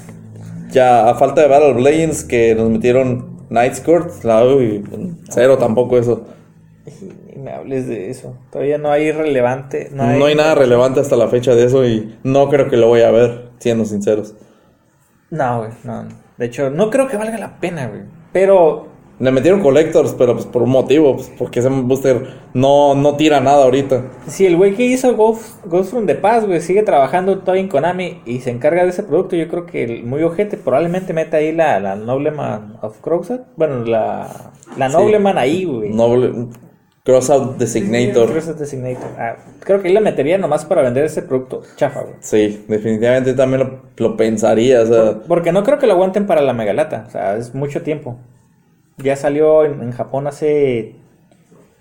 [0.71, 4.83] ya a falta de Battle Legends que nos metieron Night's Court, la uy,
[5.29, 6.25] cero tampoco eso.
[7.27, 8.37] Ni me hables de eso.
[8.51, 9.91] Todavía no hay relevante.
[9.93, 12.77] No No hay, hay, nada relevante hasta la fecha de eso y no creo que
[12.77, 14.35] lo voy a ver, siendo sinceros.
[15.31, 16.07] No, güey, no.
[16.39, 18.03] De hecho, no creo que valga la pena, güey.
[18.33, 18.90] Pero
[19.21, 23.39] Le metieron Collectors, pero pues por un motivo, pues, porque ese booster no, no tira
[23.41, 24.05] nada ahorita.
[24.27, 27.69] Si el güey que hizo Ghost, Ghost from the Past, güey, sigue trabajando todavía en
[27.69, 31.37] Konami y se encarga de ese producto, yo creo que el muy ojete probablemente meta
[31.37, 33.43] ahí la, la Nobleman of Crowset.
[33.57, 34.97] Bueno, la, la Sí.
[34.97, 35.91] Nobleman ahí, güey.
[35.93, 36.33] Noble,
[37.05, 38.31] Crossout Designator.
[38.31, 39.09] Crowset Designator.
[39.19, 42.15] Ah, creo que ahí la metería nomás para vender ese producto chafa, güey.
[42.21, 46.41] Sí, definitivamente también lo, lo pensaría, o sea, Porque no creo que lo aguanten para
[46.41, 47.05] la megalata.
[47.07, 48.19] O sea, es mucho tiempo.
[49.03, 50.97] Ya salió en, en Japón hace.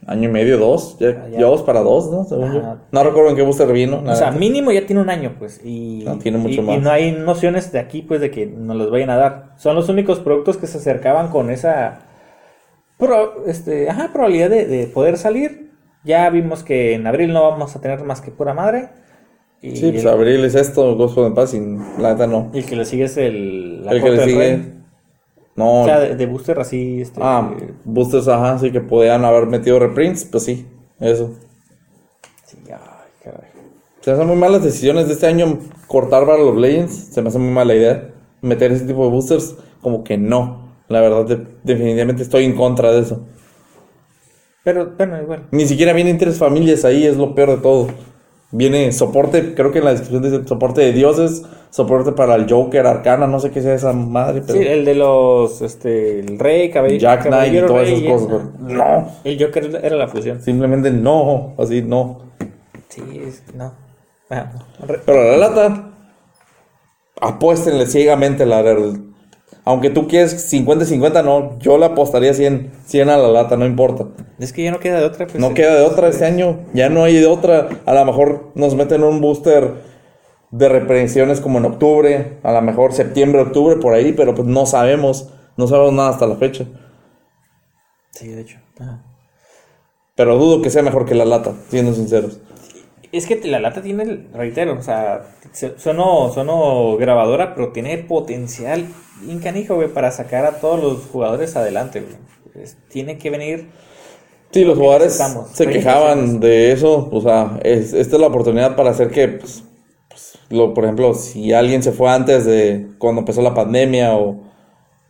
[0.08, 1.42] año y medio, dos, ya, Ah, ya.
[1.46, 2.24] vamos para dos, ¿no?
[2.24, 2.78] Según yo.
[2.92, 4.02] No recuerdo en qué booster vino.
[4.06, 5.62] O sea, mínimo ya tiene un año, pues.
[5.64, 6.78] Y, No, tiene mucho y- más.
[6.78, 9.54] y no hay nociones de aquí, pues, de que nos los vayan a dar.
[9.58, 12.00] Son los únicos productos que se acercaban con esa
[12.98, 15.70] pro- este, ajá, probabilidad de, de poder salir.
[16.04, 18.90] Ya vimos que en abril no vamos a tener más que pura madre.
[19.62, 21.60] Y, Sí, pues el, abril es esto, Ghost of the Past, y
[22.02, 22.50] la neta no.
[22.54, 24.38] y el que le sigue es el, la El que le sigue.
[24.38, 24.74] Rey.
[25.60, 25.82] No.
[25.82, 27.02] O sea, de, de booster así.
[27.02, 27.52] Este, ah,
[27.84, 30.66] boosters, ajá, sí que podían haber metido reprints, pues sí,
[31.00, 31.36] eso.
[32.46, 33.50] sí, ay, caray.
[34.02, 37.40] Se hacen muy malas decisiones de este año cortar Battle of Legends, se me hace
[37.40, 38.10] muy mala idea.
[38.42, 40.70] Meter ese tipo de boosters, como que no.
[40.88, 43.26] La verdad, de- definitivamente estoy en contra de eso.
[44.64, 45.48] Pero, bueno, igual.
[45.52, 47.88] Ni siquiera vienen tres familias ahí, es lo peor de todo.
[48.52, 52.86] Viene soporte, creo que en la descripción dice soporte de dioses, soporte para el Joker,
[52.88, 56.72] Arcana, no sé qué sea esa madre, pero Sí, el de los, este, el rey,
[56.72, 57.00] caballero.
[57.00, 58.28] Jack Knight y todas esas cosas.
[58.28, 58.50] esa.
[58.68, 60.42] pero no, El Joker era la fusión.
[60.42, 62.22] simplemente no, así no.
[62.90, 63.72] Sí, es, no.
[64.32, 64.52] Ah.
[64.88, 65.90] Re- Pero la lata,
[67.22, 68.64] apuéstenle ciegamente la
[69.66, 74.06] Aunque tú quieres 50-50, no, yo le apostaría 100, 100 a la lata, no importa.
[74.40, 75.28] Es que ya no queda de otra.
[75.28, 77.70] pues, No eh, queda de otra este año, ya no hay de otra.
[77.86, 79.74] A lo mejor nos meten un booster
[80.52, 84.66] de reprensiones como en octubre, a lo mejor septiembre, octubre, por ahí, pero pues no
[84.66, 86.66] sabemos, no sabemos nada hasta la fecha.
[88.12, 88.58] Sí, de hecho.
[88.80, 89.04] Ajá.
[90.16, 92.40] Pero dudo que sea mejor que la lata, siendo sinceros.
[93.12, 98.88] Es que la lata tiene, reitero, o sea, se- sueno, sueno grabadora, pero tiene potencial
[99.22, 102.66] bien canijo, güey, para sacar a todos los jugadores adelante, güey.
[102.90, 103.70] Tiene que venir.
[104.52, 105.22] Sí, los jugadores
[105.54, 107.08] se quejaban de eso.
[107.12, 109.64] O sea, es- esta es la oportunidad para hacer que, pues,
[110.50, 114.40] lo, por ejemplo, si alguien se fue antes de cuando empezó la pandemia o,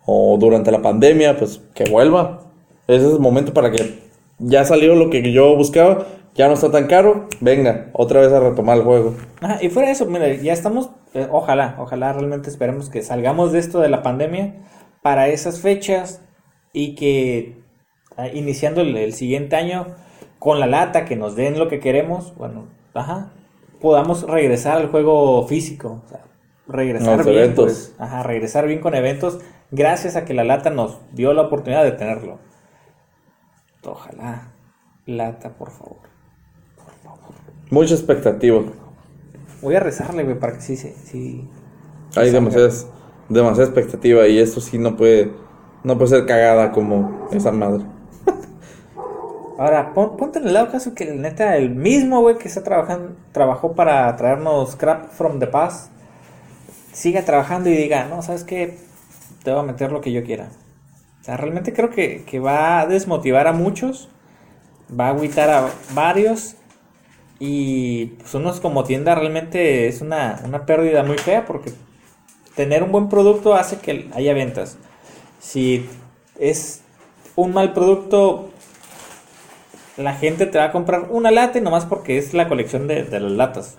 [0.06, 2.41] o durante la pandemia, pues que vuelva.
[2.88, 4.00] Ese es el momento para que
[4.39, 8.39] ya salió lo que yo buscaba, ya no está tan caro, venga, otra vez a
[8.39, 9.15] retomar el juego.
[9.41, 13.52] Ajá, y fuera de eso, mira, ya estamos, eh, ojalá, ojalá realmente esperemos que salgamos
[13.52, 14.56] de esto de la pandemia
[15.02, 16.22] para esas fechas
[16.74, 17.62] y que
[18.17, 19.88] ah, iniciando el, el siguiente año
[20.39, 23.34] con la lata, que nos den lo que queremos, bueno, ajá,
[23.82, 26.26] podamos regresar al juego físico, o sea,
[26.68, 27.65] regresar Los bien, eventos.
[27.65, 29.39] pues, ajá, regresar bien con eventos
[29.72, 32.39] gracias a que la lata nos dio la oportunidad de tenerlo.
[33.84, 34.52] Ojalá,
[35.06, 35.98] lata, por favor.
[37.70, 38.62] Mucha expectativa.
[39.62, 41.48] Voy a rezarle, güey, para que sí, sí, sí.
[42.15, 42.32] Hay salga.
[42.32, 42.88] demasiadas,
[43.30, 45.32] demasiada expectativa y esto sí no puede,
[45.84, 47.86] no puede ser cagada como esa madre.
[49.62, 53.15] Ahora, pon- ponte en el lado caso que neta, el mismo güey que está trabajando,
[53.32, 55.91] trabajó para traernos crap from the past,
[56.93, 58.78] siga trabajando y diga, no, ¿sabes qué?
[59.43, 60.50] Te voy a meter lo que yo quiera.
[61.22, 64.10] O sea, realmente creo que, que va a desmotivar a muchos,
[65.00, 66.56] va a agüitar a varios
[67.39, 71.74] y pues unos como tienda realmente es una, una pérdida muy fea porque
[72.56, 74.78] tener un buen producto hace que haya ventas.
[75.39, 75.88] Si
[76.39, 76.82] es
[77.36, 78.50] un mal producto,
[79.99, 83.03] la gente te va a comprar una lata y nomás porque es la colección de,
[83.03, 83.77] de las latas.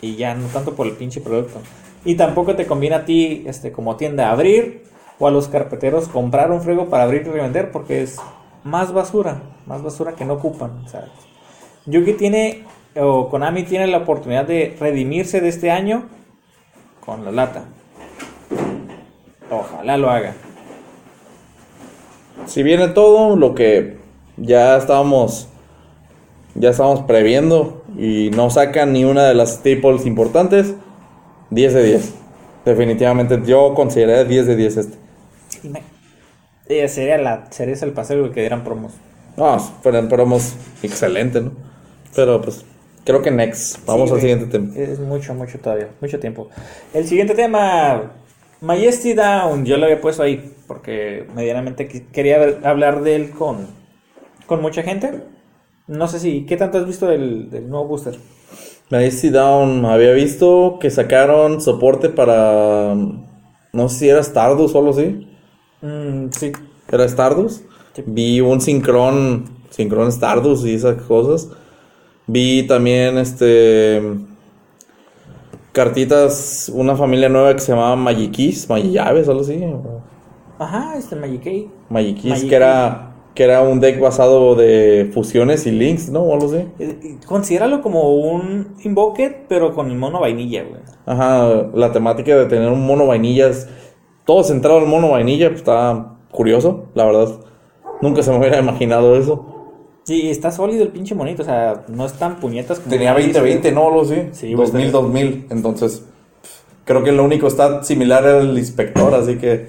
[0.00, 1.60] Y ya no tanto por el pinche producto.
[2.04, 4.84] Y tampoco te conviene a ti, este, como tienda, abrir
[5.18, 8.18] o a los carpeteros comprar un frigo para abrir y revender porque es
[8.64, 10.88] más basura, más basura que no ocupan.
[10.88, 11.06] Sea,
[11.86, 12.64] Yuki tiene,
[12.96, 16.08] o Konami tiene la oportunidad de redimirse de este año
[17.04, 17.64] con la lata.
[19.50, 20.34] Ojalá lo haga.
[22.46, 23.98] Si viene todo lo que
[24.36, 25.48] ya estábamos
[26.54, 30.74] ya estábamos previendo y no sacan ni una de las staples importantes,
[31.50, 32.14] 10 de 10.
[32.64, 34.98] Definitivamente yo consideraría 10 de 10 este.
[36.68, 38.92] Eh, sería la cereza el paseo que dieran promos.
[39.36, 41.52] No, fueron promos excelente, ¿no?
[42.14, 42.64] Pero pues
[43.04, 43.84] creo que next.
[43.86, 44.72] Vamos Sí, al siguiente tema.
[44.76, 46.48] Es mucho, mucho todavía, mucho tiempo.
[46.94, 48.12] El siguiente tema,
[48.60, 53.66] Majesty Down, yo lo había puesto ahí porque medianamente quería hablar de él con,
[54.46, 55.20] con mucha gente.
[55.86, 58.18] No sé si, ¿qué tanto has visto del, del nuevo booster?
[58.90, 62.94] Majesty Down, había visto que sacaron soporte para.
[63.72, 65.26] No sé si era Stardust o algo así.
[65.80, 66.52] Mm, sí,
[66.90, 67.64] ¿Era Stardust?
[67.94, 68.04] Sí.
[68.06, 71.50] Vi un Synchron, Synchron Stardust y esas cosas.
[72.26, 74.00] Vi también este
[75.72, 79.62] cartitas, una familia nueva que se llamaba Magikis, Magillaves, algo así.
[80.58, 81.44] ajá, este Magic
[81.88, 82.48] Magikis, Magikey.
[82.48, 86.20] que era que era un deck basado de fusiones y links, ¿no?
[86.20, 86.66] O algo así.
[86.78, 90.82] Eh, Considéralo como un Invoker, pero con el mono vainilla, güey.
[91.06, 93.68] Ajá, la temática de tener un mono vainillas,
[94.24, 97.28] todo centrado en mono vainilla, pues está curioso, la verdad.
[98.00, 99.46] Nunca se me hubiera imaginado eso.
[100.04, 102.90] Sí, está sólido el pinche monito, o sea, no es tan puñetas como...
[102.90, 103.86] Tenía 2020, ¿no?
[103.86, 104.16] Algo así.
[104.32, 105.46] Sí, pues, 2000, 2000.
[105.50, 106.04] Entonces,
[106.84, 109.68] creo que lo único está similar era el inspector, así que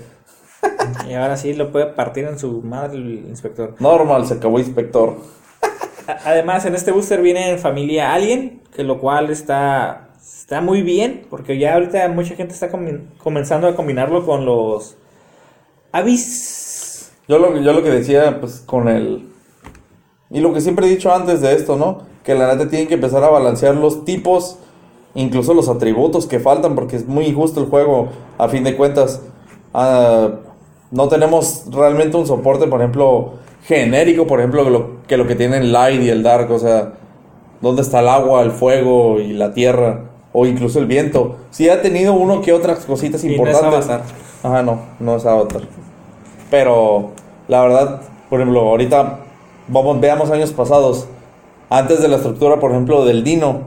[1.09, 3.75] Y ahora sí lo puede partir en su madre el inspector.
[3.79, 5.15] normal, se acabó inspector.
[6.25, 11.25] Además, en este booster viene en familia Alien, que lo cual está, está muy bien,
[11.29, 12.69] porque ya ahorita mucha gente está
[13.17, 14.97] comenzando a combinarlo con los
[15.91, 17.11] Avis.
[17.27, 19.29] Yo lo, yo lo que decía, pues, con el...
[20.29, 22.01] Y lo que siempre he dicho antes de esto, ¿no?
[22.23, 24.57] Que la neta tienen que empezar a balancear los tipos,
[25.13, 29.21] incluso los atributos que faltan, porque es muy injusto el juego, a fin de cuentas.
[29.73, 30.31] Ah,
[30.93, 33.33] no tenemos realmente un soporte, por ejemplo,
[33.65, 36.59] genérico, por ejemplo, que lo, que lo que tiene el Light y el Dark, o
[36.59, 36.93] sea,
[37.61, 40.01] ¿dónde está el agua, el fuego y la tierra?
[40.31, 41.37] O incluso el viento.
[41.49, 43.89] Sí ha tenido uno que otras cositas Y no es importantes.
[43.89, 44.01] Avatar.
[44.43, 45.61] Ajá, no, no es Avatar.
[46.51, 47.11] Pero
[47.47, 49.19] la verdad, por ejemplo, ahorita
[49.67, 51.07] vamos, veamos años pasados.
[51.69, 53.61] Antes de la estructura, por ejemplo, del Dino,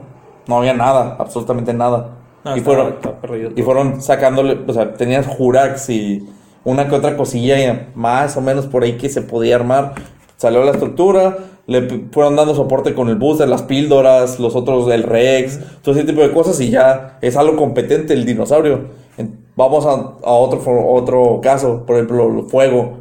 [0.47, 2.11] no había nada, absolutamente nada.
[2.45, 2.93] No, y, estaba-
[3.25, 6.25] fueron, y fueron sacándole, o sea, tenías Jurax y
[6.67, 9.93] una que otra cosilla más o menos por ahí que se podía armar.
[10.35, 15.03] Salió la estructura, le fueron dando soporte con el booster, las píldoras, los otros, el
[15.03, 18.81] Rex, todo ese tipo de cosas y ya es algo competente el dinosaurio.
[19.55, 22.97] Vamos a, a otro, otro caso, por ejemplo, el fuego.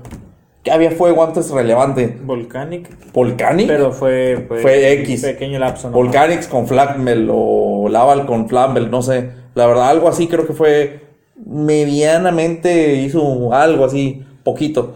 [0.63, 2.17] ¿Qué había fuego antes relevante?
[2.23, 2.89] Volcanic.
[3.13, 3.67] ¿Volcanic?
[3.67, 5.23] Pero fue, Fue X.
[5.23, 5.91] Pequeño lapso.
[5.91, 9.31] Volcanics con Flammel o Laval con Flammel, no sé.
[9.55, 11.06] La verdad, algo así creo que fue
[11.44, 14.94] medianamente hizo algo así, poquito.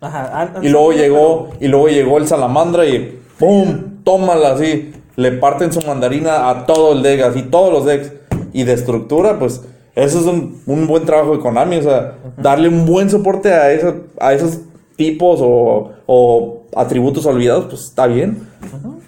[0.00, 0.52] Ajá.
[0.62, 4.02] Y luego llegó, y luego llegó el salamandra y ¡pum!
[4.04, 4.92] Tómala así.
[5.16, 8.12] Le parten su mandarina a todo el deck, así todos los decks.
[8.52, 9.62] Y de estructura, pues,
[9.94, 11.76] eso es un, un buen trabajo de Konami.
[11.76, 14.60] O sea, darle un buen soporte a, esa- a esos
[14.96, 18.46] tipos o, o atributos olvidados, pues está bien.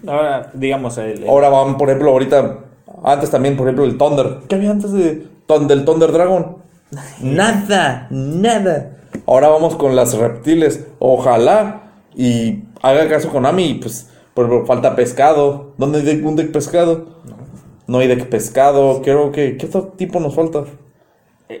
[0.07, 2.57] Ahora, digamos, el, el- Ahora van, por ejemplo, ahorita,
[3.03, 4.39] antes también, por ejemplo, el Thunder.
[4.47, 5.27] ¿Qué había antes de,
[5.67, 6.57] del Thunder Dragon?
[7.21, 8.97] nada, nada.
[9.25, 10.85] Ahora vamos con las reptiles.
[10.99, 13.63] Ojalá y haga caso Konami.
[13.65, 15.73] y, Pues, por falta pescado.
[15.77, 17.19] ¿Dónde hay un deck pescado?
[17.87, 19.01] No hay deck pescado.
[19.01, 20.63] Creo que, ¿qué otro tipo nos falta?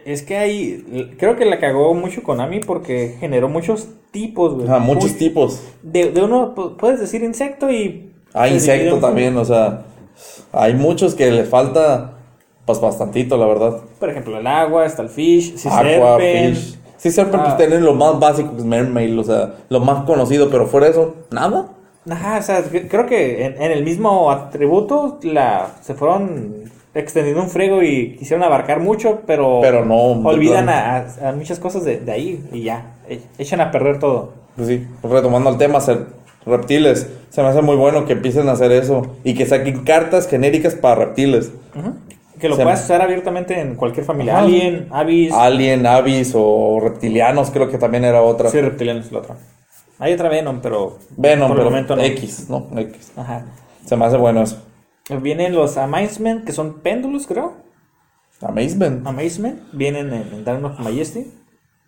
[0.05, 1.15] es que hay.
[1.17, 4.67] Creo que la cagó mucho Konami porque generó muchos tipos, güey.
[4.69, 5.63] Ah, muchos Uy, tipos.
[5.81, 8.11] De, de uno pu- puedes decir insecto y.
[8.33, 9.85] Ah, insecto también, o sea,
[10.51, 12.18] hay muchos que le falta,
[12.69, 13.77] pues bastantito, la verdad.
[13.99, 16.55] Por ejemplo, el agua, está el fish, Aqua, Serpent.
[16.55, 16.77] Fish.
[16.97, 17.43] Sí, Serpent Ah.
[17.45, 20.85] pues tienen lo más básico, que es Mermaid, o sea, lo más conocido, pero fuera
[20.85, 21.69] de eso, nada.
[22.07, 27.41] Ajá, o sea, cre- creo que en, en el mismo atributo la, se fueron extendiendo
[27.41, 29.95] un frego y quisieron abarcar mucho, pero, Pero no,
[30.27, 34.33] olvidan a, a- muchas cosas de, de ahí y ya, e- echan a perder todo.
[34.55, 36.05] Pues sí, retomando el tema, ser
[36.45, 40.27] reptiles, se me hace muy bueno que empiecen a hacer eso y que saquen cartas
[40.27, 41.51] genéricas para reptiles.
[41.77, 41.93] Ujú.
[42.39, 44.37] Que lo Se- puedas usar abiertamente en cualquier familia.
[44.37, 44.45] Ajá.
[44.45, 48.49] Alien, Abyss, Alien, Abyss o reptilianos, creo que también era otra.
[48.49, 49.35] sí, reptilianos es la otra.
[49.99, 52.01] Hay otra Venom, pero Venom, por pero el momento no.
[52.01, 52.67] X, ¿no?
[52.77, 53.11] X.
[53.17, 53.45] Ajá.
[53.85, 54.63] Se me hace bueno eso.
[55.21, 57.53] Vienen los Amazement, que son péndulos, creo.
[58.41, 59.05] Amazement.
[59.05, 59.59] Amazement.
[59.73, 61.27] Vienen en, en Dragon of Majesty.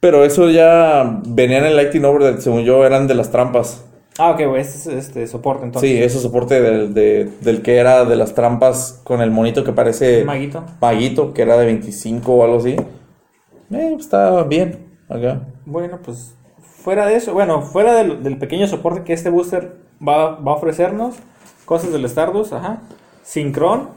[0.02, 3.86] Pero eso ya venían en Lightning Over, según yo, eran de las trampas.
[4.17, 5.89] Ah, ok, güey, este es este soporte entonces.
[5.89, 9.71] Sí, ese soporte del, de- del que era de las trampas con el monito que
[9.71, 10.63] parece maguito.
[10.82, 12.76] maguito, que era de 25 o algo así.
[13.71, 15.47] Eh, está bien acá.
[15.65, 20.36] Bueno, pues fuera de eso, bueno, fuera del, del pequeño soporte que este booster va,
[20.36, 21.15] va a ofrecernos,
[21.65, 22.82] cosas del Stardust, ajá.
[23.24, 23.89] Syncron.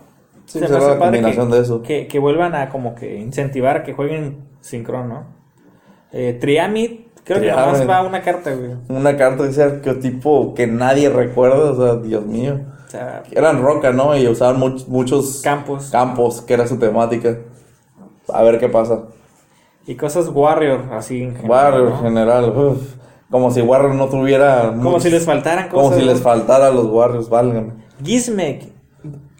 [0.47, 1.83] Sí, se me será hace padre que, de eso.
[1.83, 5.25] Que, que vuelvan a como que incentivar a que jueguen Syncron, ¿no?
[6.13, 7.65] Eh, Triamid, creo que Triamid.
[7.73, 8.71] nomás va una carta, güey.
[8.89, 12.61] Una carta de ese arqueotipo que nadie recuerda, o sea, Dios mío.
[12.87, 14.17] O sea, Eran roca, ¿no?
[14.17, 17.39] Y usaban much- muchos campos campos, que era su temática.
[18.33, 19.01] A ver qué pasa.
[19.87, 21.51] y cosas Warrior, así en general.
[21.51, 21.97] Warrior ¿no?
[21.99, 22.95] en general, uf,
[23.31, 24.69] como si Warrior no tuviera.
[24.69, 25.85] Como muchos- si les faltaran cosas.
[25.91, 27.73] Como si les faltara a los Warriors, válgame.
[28.03, 28.69] Gizmek,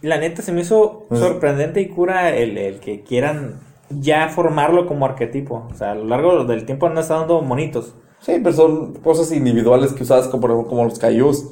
[0.03, 5.05] la neta se me hizo sorprendente y cura el, el que quieran ya formarlo como
[5.05, 5.67] arquetipo.
[5.71, 7.95] O sea, a lo largo del tiempo no está dando monitos.
[8.21, 11.45] Sí, pero son cosas individuales que usabas como, por ejemplo, como los Cayús.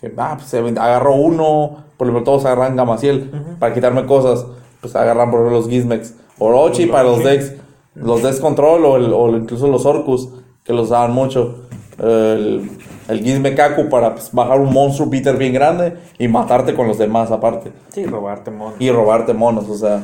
[0.00, 4.46] Que, ah, pues se agarró uno, por ejemplo, todos agarran Gamaciel para quitarme cosas.
[4.80, 6.14] Pues agarran, por ejemplo, los Gizmex.
[6.38, 7.54] Orochi para los decks.
[7.94, 10.30] Los decks control o, el- o incluso los Orcus,
[10.64, 11.64] que los usaban mucho.
[11.98, 12.70] El,
[13.08, 16.96] el Gizme Kaku para pues, bajar un monstruo Peter bien grande y matarte con los
[16.96, 17.72] demás aparte.
[17.88, 18.74] Sí, robarte monos.
[18.78, 20.00] Y robarte monos, o sea.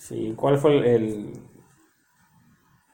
[0.00, 1.32] Sí, ¿cuál fue el, el-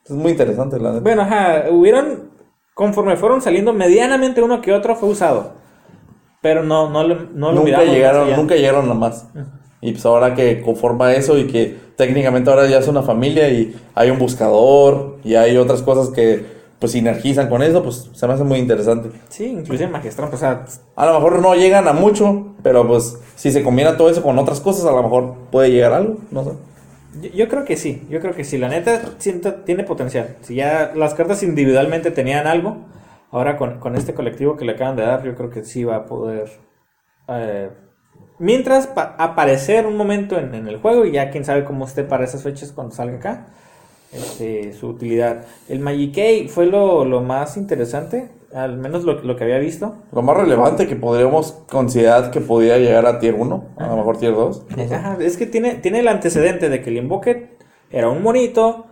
[0.05, 0.99] Es muy interesante, la.
[0.99, 2.35] Bueno, ajá, hubieron...
[2.73, 5.53] Conforme fueron saliendo, medianamente uno que otro fue usado.
[6.41, 9.29] Pero no, no, no lo nunca llegaron, nunca llegaron a más.
[9.81, 13.75] Y pues ahora que conforma eso y que técnicamente ahora ya es una familia y
[13.95, 16.45] hay un buscador y hay otras cosas que
[16.77, 19.09] pues sinergizan con eso, pues se me hace muy interesante.
[19.29, 20.65] Sí, inclusive Magistral, o sea,
[20.95, 24.37] A lo mejor no llegan a mucho, pero pues si se combina todo eso con
[24.37, 26.51] otras cosas, a lo mejor puede llegar a algo, no sé.
[27.33, 28.57] Yo, creo que sí, yo creo que sí.
[28.57, 30.35] La neta siento- tiene potencial.
[30.41, 32.77] Si ya las cartas individualmente tenían algo,
[33.31, 35.97] ahora con, con este colectivo que le acaban de dar, yo creo que sí va
[35.97, 36.49] a poder.
[37.29, 37.69] eh,
[38.39, 42.03] mientras pa- aparecer un momento en, en el juego y ya quién sabe cómo esté
[42.03, 43.47] para esas fechas cuando salga acá.
[44.13, 45.45] este, su utilidad.
[45.69, 49.95] El Magic fue lo, lo más interesante, al menos lo, lo que había visto.
[50.11, 54.17] Lo más relevante que podríamos considerar que podría llegar a tier 1, a lo mejor
[54.17, 54.65] tier 2.
[54.91, 57.57] Ajá, es que tiene, tiene el antecedente de que el Invoker
[57.91, 58.85] era un monito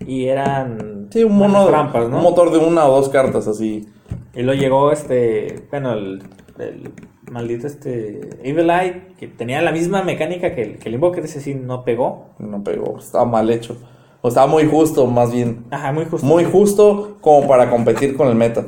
[0.00, 2.16] y eran Sí, un mono, trampas, ¿no?
[2.16, 3.88] un motor de una o dos cartas así.
[4.34, 6.22] Y luego llegó este, bueno, el,
[6.58, 6.90] el
[7.30, 11.40] maldito este Evil Eye, que tenía la misma mecánica que el, que el Invoker, ese
[11.40, 12.30] sí no pegó.
[12.38, 13.76] No pegó, estaba mal hecho.
[14.22, 15.64] O estaba muy justo, más bien.
[15.70, 16.26] Ajá, muy justo.
[16.26, 18.64] Muy justo como para competir con el meta.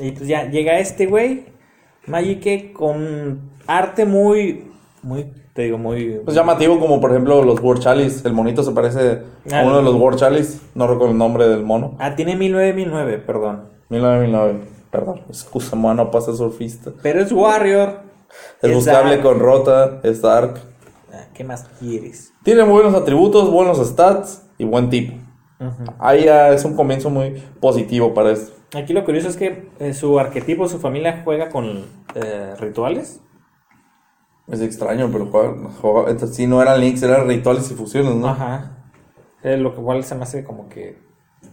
[0.00, 1.46] Y pues ya llega este güey,
[2.06, 4.70] Magic, con arte muy,
[5.02, 6.20] muy, te digo, muy...
[6.24, 8.26] Pues llamativo como por ejemplo los World Chalice.
[8.26, 9.22] El monito se parece
[9.52, 9.62] a Ah.
[9.64, 10.58] uno de los World Chalice.
[10.74, 11.96] No recuerdo el nombre del mono.
[11.98, 13.68] Ah, tiene 1909, perdón.
[13.90, 14.60] 1909.
[14.90, 15.20] Perdón.
[15.28, 16.90] Excusa, no pasa surfista.
[17.02, 18.00] Pero es Warrior.
[18.62, 19.22] Es buscable dark.
[19.22, 20.00] con rota.
[20.02, 20.60] Es dark.
[21.12, 22.32] Ah, ¿Qué más quieres?
[22.42, 25.14] Tiene buenos atributos, buenos stats y buen tipo.
[25.60, 25.92] Ujú.
[25.98, 28.52] Ahí ya es un comienzo muy positivo para esto.
[28.74, 33.20] Aquí lo curioso es que eh, su arquetipo, su familia juega con eh, rituales.
[34.48, 38.28] Es extraño, pero juega- entonces, sí, no eran links, eran rituales y fusiones, ¿no?
[38.28, 38.76] Ajá.
[39.42, 40.98] Eh, lo que cual se me hace como que...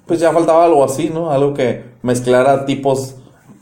[0.05, 1.31] Pues ya faltaba algo así, ¿no?
[1.31, 3.15] Algo que mezclara tipos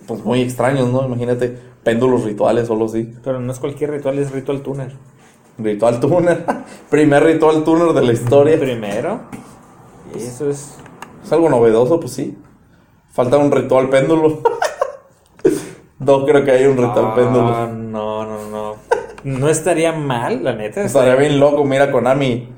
[0.08, 1.06] pues, muy extraños, ¿no?
[1.06, 3.14] Imagínate péndulos rituales o algo así.
[3.24, 4.94] Pero no es cualquier ritual, es ritual tuner.
[5.58, 6.46] Ritual tuner.
[6.90, 8.60] Primer ritual tuner de la historia.
[8.60, 9.22] Primero.
[10.14, 10.78] Y eso es...
[11.24, 12.38] Es algo novedoso, pues sí.
[13.16, 14.42] Falta un ritual péndulo.
[16.00, 17.68] no creo que haya un ritual Ah, péndulo.
[17.68, 18.76] no, no, no.
[19.24, 20.82] No estaría mal, la neta.
[20.84, 22.50] Estaría bien loco, mira Konami.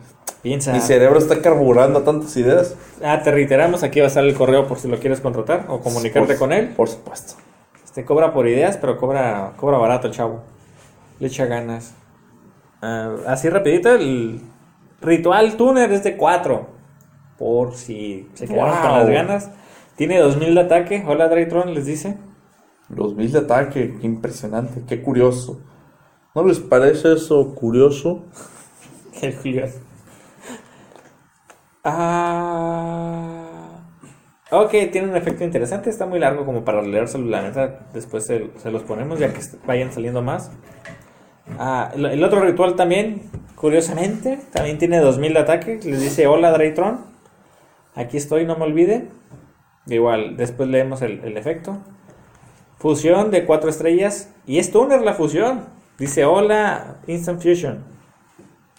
[0.42, 0.74] Piensa.
[0.74, 2.76] Mi cerebro está carburando tantas ideas.
[3.04, 5.80] Ah, te reiteramos, aquí va a estar el correo por si lo quieres contratar o
[5.80, 6.70] comunicarte Por- con él.
[6.76, 7.36] Por supuesto.
[7.86, 10.42] Este cobra por ideas, pero cobra, cobra barato el chavo.
[11.20, 11.94] Le echa ganas.
[12.82, 14.42] Ah, así rapidito, el
[15.02, 16.68] ritual tuner es de 4.
[17.38, 19.50] Por si se quedaron con las ganas.
[19.98, 21.04] Tiene 2000 de ataque.
[21.08, 22.18] Hola Draytron, les dice.
[22.88, 25.60] Los mil de ataque, qué impresionante, qué curioso.
[26.36, 28.24] ¿No les parece eso curioso?
[29.22, 29.72] El Julián.
[31.84, 33.82] Ah.
[34.52, 35.90] Ok, tiene un efecto interesante.
[35.90, 37.26] Está muy largo como para leérselo.
[37.26, 40.52] La neta, después se, se los ponemos ya que vayan saliendo más.
[41.58, 43.24] Ah, el, el otro ritual también,
[43.56, 45.80] curiosamente, también tiene 2000 de ataque.
[45.84, 47.00] Les dice: Hola, Draytron.
[47.96, 49.17] Aquí estoy, no me olviden.
[49.88, 51.78] Igual, después leemos el, el efecto.
[52.78, 54.34] Fusión de 4 estrellas.
[54.46, 55.66] Y es Tuner la fusión.
[55.98, 57.84] Dice: Hola, Instant Fusion.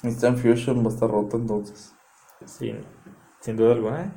[0.03, 1.95] Instant Fusion va a estar roto entonces.
[2.45, 2.85] Sin,
[3.41, 4.05] sin duda alguna.
[4.05, 4.11] ¿eh?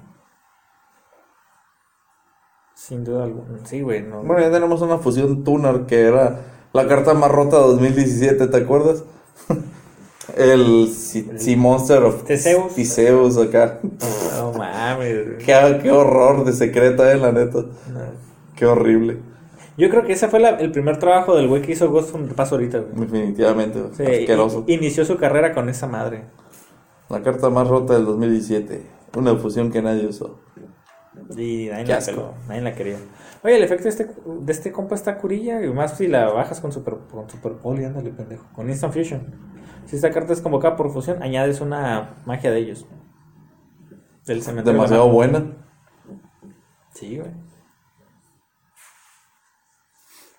[2.75, 3.65] Sin duda alguna.
[3.65, 4.03] Sí, güey.
[4.03, 4.23] No.
[4.23, 6.41] Bueno, ya tenemos una fusión Tuner que era
[6.73, 9.03] la carta más rota de 2017, ¿te acuerdas?
[10.37, 12.75] El Sea Monster of Theseus.
[12.75, 13.79] Theseus acá.
[14.37, 15.43] No mames.
[15.43, 17.59] Qué, qué horror de secreta, eh, la neta.
[17.59, 17.99] No.
[18.55, 19.17] Qué horrible.
[19.77, 22.33] Yo creo que ese fue la- el primer trabajo del güey que hizo Ghost the
[22.35, 23.07] Past ahorita, güey.
[23.07, 23.79] Definitivamente.
[23.93, 24.63] Sí, asqueroso.
[24.67, 26.25] inició su carrera con esa madre.
[27.09, 28.85] La carta más rota del 2017.
[29.17, 30.39] Una fusión que nadie usó.
[31.35, 32.97] Y nadie la peló, nadie la quería.
[33.43, 35.61] Oye, el efecto de este, de este compa está curilla.
[35.63, 38.45] Y más si la bajas con Super, con super Poli, ándale, pendejo.
[38.53, 39.51] Con Instant Fusion.
[39.91, 42.85] Si esta carta es convocada por fusión, añades una magia de ellos.
[44.25, 44.79] Del cementerio.
[44.79, 45.51] Demasiado buena.
[46.93, 47.29] Sí, güey.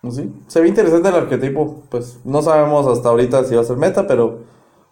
[0.00, 0.34] Pues sí.
[0.46, 1.82] Se ve interesante el arquetipo.
[1.90, 4.44] Pues no sabemos hasta ahorita si va a ser meta, pero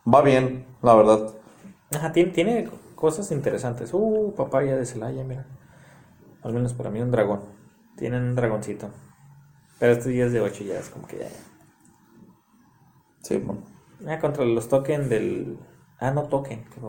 [0.06, 1.34] va bien, la verdad.
[1.96, 3.94] Ajá, tiene, tiene cosas interesantes.
[3.94, 5.46] Uh, papaya de Celaya, mira.
[6.42, 7.40] Al menos para mí un dragón.
[7.96, 8.90] Tienen un dragoncito.
[9.78, 11.28] Pero este día es de 8 ya, es como que ya.
[13.22, 13.69] Sí, bueno.
[14.06, 15.58] Ah, contra los token del.
[15.98, 16.80] Ah, no token, qué.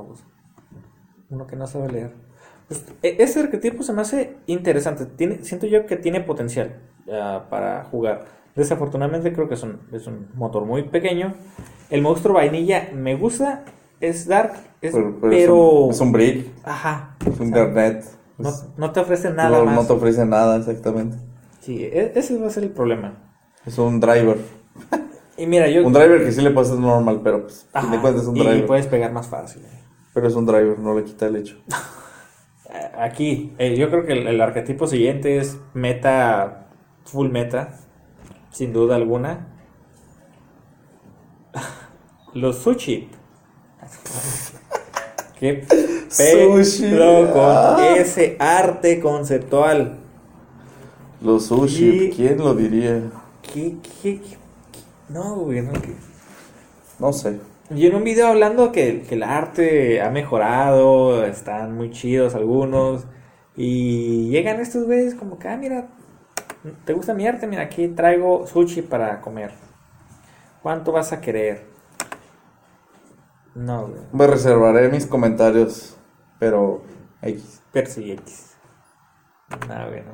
[1.30, 2.14] Uno que no sabe leer.
[2.68, 5.06] Pues, e- ese arquetipo se me hace interesante.
[5.06, 6.82] Tiene, siento yo que tiene potencial
[7.12, 8.26] ah, para jugar.
[8.56, 11.34] Desafortunadamente creo que es un, es un motor muy pequeño.
[11.90, 13.64] El monstruo vainilla me gusta.
[14.00, 14.54] Es dark.
[14.82, 15.30] es- Pero, pero.
[15.30, 17.16] pero es, un, es un brick, Ajá.
[17.26, 18.06] es un internet.
[18.38, 19.76] No, no te ofrece nada no, más.
[19.76, 21.18] no te ofrece nada, exactamente.
[21.60, 23.14] Sí, e- ese va a ser el problema.
[23.66, 24.38] Es un driver.
[25.38, 25.86] Y mira, yo.
[25.86, 28.66] Un driver que sí le hacer normal, pero pues, Ajá, cuentas un y driver.
[28.66, 29.64] puedes pegar más fácil.
[30.14, 31.58] Pero es un driver, no le quita el hecho.
[32.70, 36.68] Eh, Aquí, eh, yo creo que el, el arquetipo siguiente es meta,
[37.06, 37.80] full meta,
[38.52, 39.48] sin duda alguna.
[42.34, 43.10] Los sushi.
[45.40, 45.66] Qué
[46.08, 47.96] Sushi, con ah.
[47.98, 49.98] ese arte conceptual.
[51.22, 53.02] Los sushi, Y- ¿quién lo diría?
[53.42, 54.38] ¿Qué, qué, qué-
[55.12, 55.96] No, güey, no, que-
[57.00, 57.40] No sé.
[57.70, 63.06] Y en un video hablando que, que el arte ha mejorado, están muy chidos algunos.
[63.56, 65.88] Y llegan estos güeyes como que, ah, mira,
[66.86, 67.48] ¿te gusta mi arte?
[67.48, 69.52] Mira, aquí traigo sushi para comer.
[70.62, 71.66] ¿Cuánto vas a querer?
[73.56, 74.02] No, güey.
[74.14, 75.98] Me reservaré mis comentarios,
[76.40, 76.84] pero
[77.22, 77.62] X.
[77.72, 78.56] Percy X.
[79.68, 80.12] No, güey, no.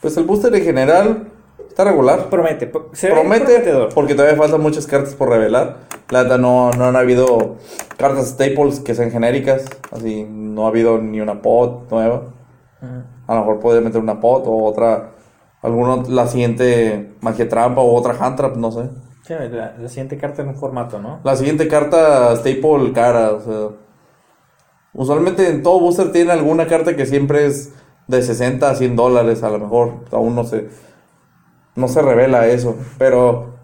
[0.00, 1.32] Pues el booster en general
[1.80, 2.28] está regular.
[2.30, 3.94] Promete, se Promete, prometedor.
[3.94, 5.78] porque todavía faltan muchas cartas por revelar.
[6.10, 7.56] La no, no han habido
[7.96, 9.64] cartas staples que sean genéricas.
[9.90, 12.22] Así, no ha habido ni una pot nueva.
[13.26, 15.10] A lo mejor podría meter una pot o otra
[15.62, 18.88] alguna la siguiente magia trampa o otra hand trap, no sé.
[19.22, 21.20] Sí, la, la siguiente carta en un formato, ¿no?
[21.22, 23.68] La siguiente carta staple cara, o sea,
[24.94, 27.72] usualmente en todo booster tiene alguna carta que siempre es
[28.08, 30.68] de 60 a 100 dólares a lo mejor, aún no se
[31.80, 33.54] no se revela eso, pero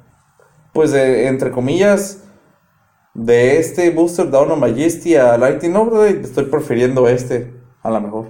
[0.73, 2.25] pues de- entre comillas
[3.15, 8.27] de este booster Down of Majesty a Lightning Overdrive estoy prefiriendo este a lo mejor.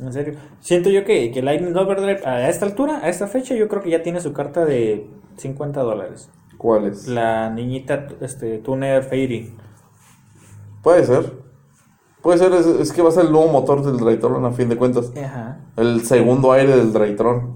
[0.00, 0.34] En serio.
[0.60, 3.88] Siento yo que, que Lightning Overdrive a esta altura, a esta fecha, yo creo que
[3.90, 5.08] ya tiene su carta de
[5.38, 6.28] 50 dólares.
[6.58, 7.06] ¿Cuál es?
[7.06, 9.54] La niñita este, Tuner Fairy.
[10.82, 11.32] Puede ser.
[12.22, 14.68] Puede ser, es, es que va a ser el nuevo motor del Draytron a fin
[14.68, 15.12] de cuentas.
[15.16, 15.60] Ajá.
[15.76, 17.55] El segundo aire del Draytron.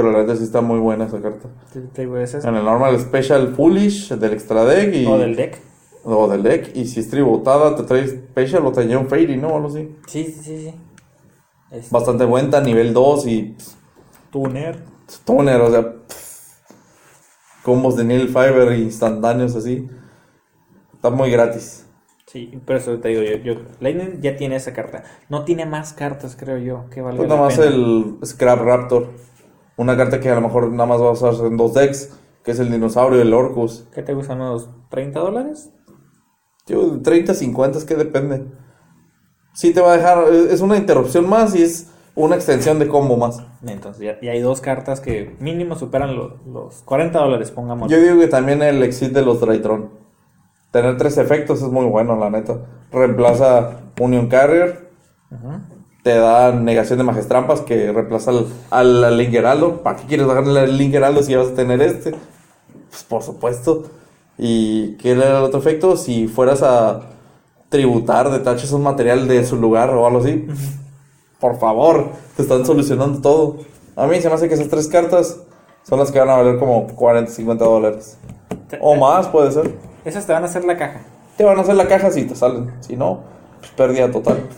[0.00, 1.50] Pero la neta sí está muy buena esa carta.
[1.74, 5.58] En el normal special foolish del extra deck y O del deck.
[6.04, 9.56] o del deck y si es tributada te trae special o te un fairy, ¿no?
[9.56, 9.94] Algo así.
[10.06, 10.58] Sí, sí, sí.
[10.70, 10.74] sí.
[11.70, 13.56] Es Bastante buena, nivel 2 y
[14.30, 14.78] Tuner.
[15.26, 16.54] toner, o sea, pff,
[17.62, 19.86] combos de Neil Fiber instantáneos así.
[20.94, 21.84] Está muy gratis.
[22.26, 23.60] Sí, pero eso te digo yo, yo.
[23.80, 25.02] Lightning ya tiene esa carta.
[25.28, 27.70] No tiene más cartas, creo yo, que valga Pues la nada más pena.
[27.74, 29.08] el Scrap Raptor.
[29.80, 32.10] Una carta que a lo mejor nada más va a usar en dos decks,
[32.44, 33.86] que es el dinosaurio y el Orcus.
[33.94, 35.70] ¿Qué te gustan unos 30 dólares?
[36.66, 38.44] Yo, de 30, 50, es que depende.
[39.54, 43.16] Sí te va a dejar, es una interrupción más y es una extensión de combo
[43.16, 43.42] más.
[43.66, 47.90] Entonces ya, ya hay dos cartas que mínimo superan lo- los 40 dólares, pongamos.
[47.90, 49.88] Yo digo que también el exit de los Draytron.
[50.72, 52.58] Tener tres efectos es muy bueno, la neta.
[52.92, 54.90] Reemplaza Union Carrier,
[55.30, 55.52] Ujú.
[56.02, 59.74] Te da negación de Majestrampas que reemplaza al, al, al.
[59.82, 62.12] ¿Para qué quieres darle al Link Heraldo si vas a tener este?
[62.90, 63.84] Pues por supuesto.
[64.38, 65.96] ¿Y qué era el otro efecto?
[65.96, 67.02] Si fueras a
[67.68, 70.46] tributar, detaches un material de su lugar o algo así.
[71.38, 73.56] Por favor, te están solucionando todo.
[73.96, 75.40] A mí se me hace que esas tres cartas
[75.82, 78.18] son las que van a valer como 40, 50 dólares.
[78.80, 79.74] O más, puede ser.
[80.04, 81.00] Esas te van a hacer la caja.
[81.36, 82.72] Te van a hacer la caja si te salen.
[82.80, 83.20] Si no,
[83.60, 84.48] pues pérdida total.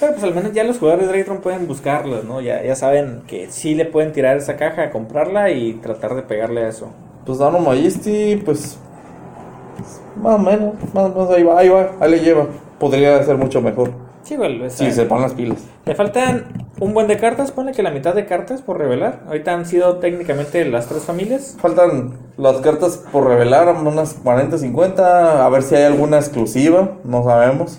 [0.00, 2.40] Pero pues al menos ya los jugadores de Draytron pueden buscarlas, ¿no?
[2.40, 6.64] Ya, ya saben que sí le pueden tirar esa caja, comprarla y tratar de pegarle
[6.64, 6.90] a eso.
[7.24, 8.78] Pues Dano Majesty, pues.
[10.16, 12.46] Más o menos, más o menos ahí va, ahí va, ahí le lleva.
[12.78, 13.90] Podría ser mucho mejor.
[14.22, 14.60] Sí, igual.
[14.62, 15.58] o Si sea, se ponen las pilas.
[15.84, 16.44] Le faltan
[16.80, 19.20] un buen de cartas, ponle que la mitad de cartas por revelar.
[19.28, 21.56] Ahorita han sido técnicamente las tres familias.
[21.60, 25.46] Faltan las cartas por revelar, unas 40, 50.
[25.46, 27.78] A ver si hay alguna exclusiva, no sabemos.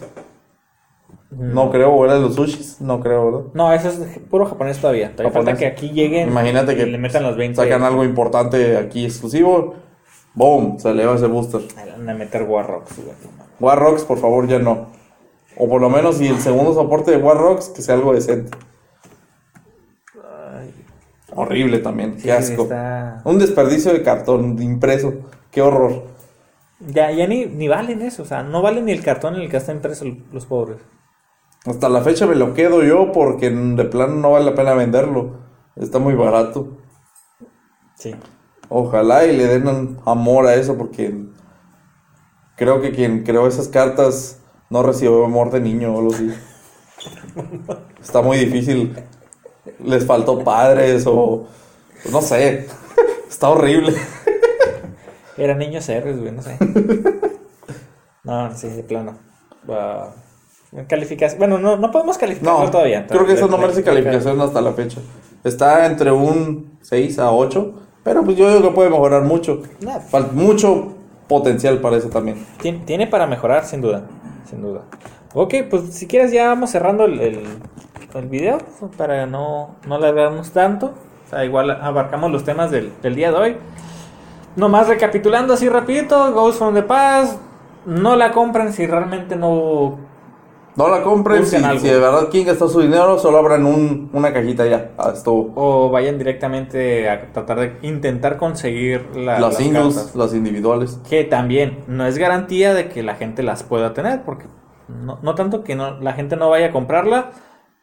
[1.30, 3.42] No creo, o era de los sushis, no creo, ¿verdad?
[3.54, 5.12] No, eso es puro japonés todavía.
[5.12, 5.46] Todavía Japonés.
[5.56, 7.62] falta que aquí lleguen Imagínate que y le metan los 20.
[7.62, 9.76] sacan algo importante aquí exclusivo.
[10.34, 11.62] Boom, se eleva ese booster.
[11.76, 13.10] Ay, Van a meter Warrocks, güey.
[13.60, 14.88] War Rocks, por favor, ya no.
[15.58, 18.52] O por lo menos, si el segundo soporte de War Rocks, que sea algo decente.
[21.36, 22.64] Horrible también, Sí, qué asco.
[22.64, 25.14] está- Un desperdicio de cartón de impreso,
[25.52, 26.04] qué horror.
[26.80, 29.50] Ya, ya ni, ni valen eso, o sea, no valen ni el cartón en el
[29.50, 30.78] que está impreso los pobres.
[31.68, 35.40] Hasta la fecha me lo quedo yo porque de plano no vale la pena venderlo.
[35.76, 36.78] Está muy barato.
[37.96, 38.16] Sí.
[38.70, 41.26] Ojalá y le den amor a eso porque
[42.56, 46.34] creo que quien creó esas cartas no recibió amor de niño o algo así.
[48.02, 48.96] Está muy difícil.
[49.84, 51.48] Les faltó padres o
[52.12, 52.68] no sé.
[53.30, 53.94] Está horrible.
[55.36, 56.58] Eran niños héroes, güey, no sé.
[58.24, 59.18] no, sí, de plano.
[59.70, 60.12] Ah,
[60.86, 61.40] calificación.
[61.40, 63.08] Bueno, no, no podemos calificarlo No, todavía.
[63.08, 65.00] creo que eso no merece calificación hasta la fecha.
[65.44, 67.74] Está entre un 6 a 8,
[68.04, 69.62] pero pues yo digo que puede mejorar mucho.
[69.82, 70.00] Nah,
[70.34, 70.94] mucho
[71.28, 72.46] potencial para eso también.
[72.62, 74.04] Tien- Tiene para mejorar, sin duda.
[74.50, 74.82] Sin duda.
[75.34, 77.40] Ok, pues si quieres ya vamos cerrando el, el,
[78.16, 78.58] el video
[78.98, 80.94] para no, no alargarnos tanto.
[81.26, 83.58] O sea, igual abarcamos los temas del, del día de hoy.
[84.56, 87.40] Nomás recapitulando así rapidito, Ghost from the Past,
[87.86, 90.00] no la compren si realmente no...
[90.78, 94.66] No la compren, si, de verdad quieren gastar su dinero, solo abran un, una cajita
[94.68, 94.92] ya.
[94.98, 95.52] Ah, estuvo.
[95.56, 100.16] O vayan directamente a tratar de intentar conseguir la- las las singles, cartas.
[100.16, 101.00] las individuales.
[101.10, 104.46] Que también no es garantía de que la gente las pueda tener, porque
[104.88, 107.32] no, no tanto que no, la gente no vaya a comprarla,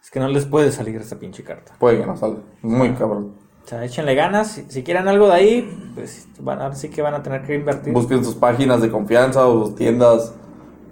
[0.00, 1.72] es que no les puede salir esa pinche carta.
[1.80, 2.38] Puede que no salga.
[2.62, 3.32] Muy cabrón.
[3.64, 7.02] O sea, échenle ganas, si, si quieren algo de ahí, pues van, ahora sí que
[7.02, 7.92] van a tener que invertir.
[7.92, 10.32] Busquen sus páginas de confianza o sus tiendas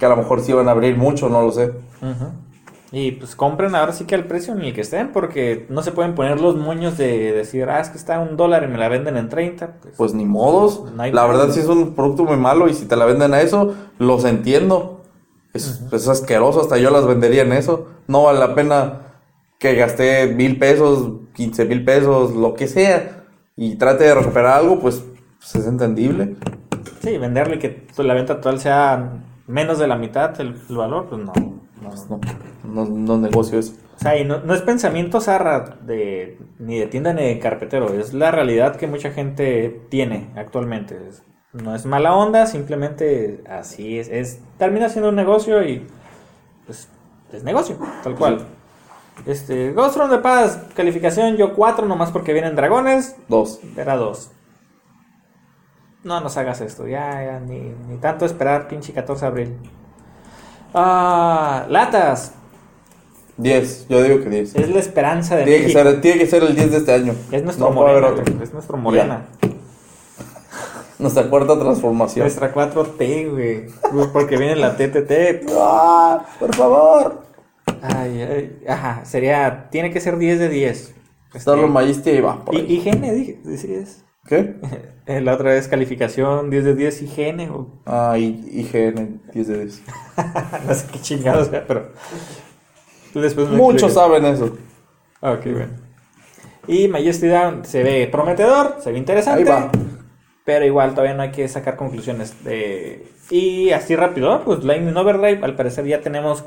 [0.00, 1.70] que a lo mejor sí van a abrir mucho, no lo sé.
[2.02, 2.32] Ujú.
[2.94, 5.92] Y pues compren ahora sí que al precio en el que estén, porque no se
[5.92, 8.90] pueden poner los moños de decir, ah, es que está un dólar y me la
[8.90, 9.76] venden en 30.
[9.80, 10.84] Pues, Pues ni modos.
[10.94, 13.40] No la verdad, si es un producto muy malo y si te la venden a
[13.40, 15.00] eso, los entiendo.
[15.54, 17.88] Es, es asqueroso, hasta yo las vendería en eso.
[18.08, 19.00] No vale la pena
[19.58, 23.24] que gasté mil pesos, quince mil pesos, lo que sea,
[23.56, 25.02] y trate de recuperar algo, pues,
[25.38, 26.36] pues es entendible.
[27.00, 31.22] Sí, venderle que la venta total sea menos de la mitad el, el valor, pues
[31.22, 31.32] no.
[32.08, 32.20] No.
[32.20, 32.34] Pues
[32.64, 33.74] no, no, no negocio eso.
[33.96, 37.92] O sea, y no, no es pensamiento zarra de, ni de tienda ni de carpetero,
[37.92, 40.98] es la realidad que mucha gente tiene actualmente.
[41.52, 44.08] No es mala onda, simplemente así es.
[44.08, 45.86] es termina siendo un negocio y
[46.66, 46.88] pues
[47.32, 48.46] es negocio, tal cual.
[49.26, 53.60] Este, Ghost from the Past, calificación yo 4 nomás porque vienen dragones, Dos.
[53.76, 54.30] era 2.
[56.04, 59.56] No nos hagas esto, ya, ya, ni, ni tanto esperar, pinche 14 de abril.
[60.74, 62.32] Ah, latas,
[63.36, 64.54] Diez, yo digo que diez.
[64.54, 65.82] es la esperanza de Tiene que, México.
[65.82, 67.14] ser, tiene que ser el 10 de este año.
[67.32, 68.42] Es nuestro no haber morena, otro.
[68.44, 69.26] es nuestro morena.
[70.98, 72.22] Nuestra cuarta transformación.
[72.24, 73.66] Nuestra 4T, güey.
[74.12, 75.50] Porque viene la TTT.
[75.58, 76.24] ¡Ah!
[76.38, 77.22] Por favor.
[77.82, 80.94] Ay, ay, ajá, sería, tiene que ser 10 de 10.
[81.34, 82.44] Está Este, Majesty y va.
[82.52, 84.04] y, higiene, dije, sí es.
[84.26, 84.54] ¿Qué?
[85.20, 87.50] La otra vez calificación 10 de 10 higiene.
[87.50, 89.82] o- Ah, IGN 10 de 10.
[90.68, 91.88] no sé qué chingados sea, pero.
[93.14, 94.56] después Muchos saben eso.
[95.20, 95.72] Ah, Ok, bueno.
[96.68, 99.42] Y Majesty Down se ve prometedor, se ve interesante.
[99.42, 99.70] Ahí va.
[100.44, 102.44] Pero igual todavía no hay que sacar conclusiones.
[102.44, 103.04] De...
[103.30, 106.44] Y así rápido, pues Lightning Overdrive, al parecer ya tenemos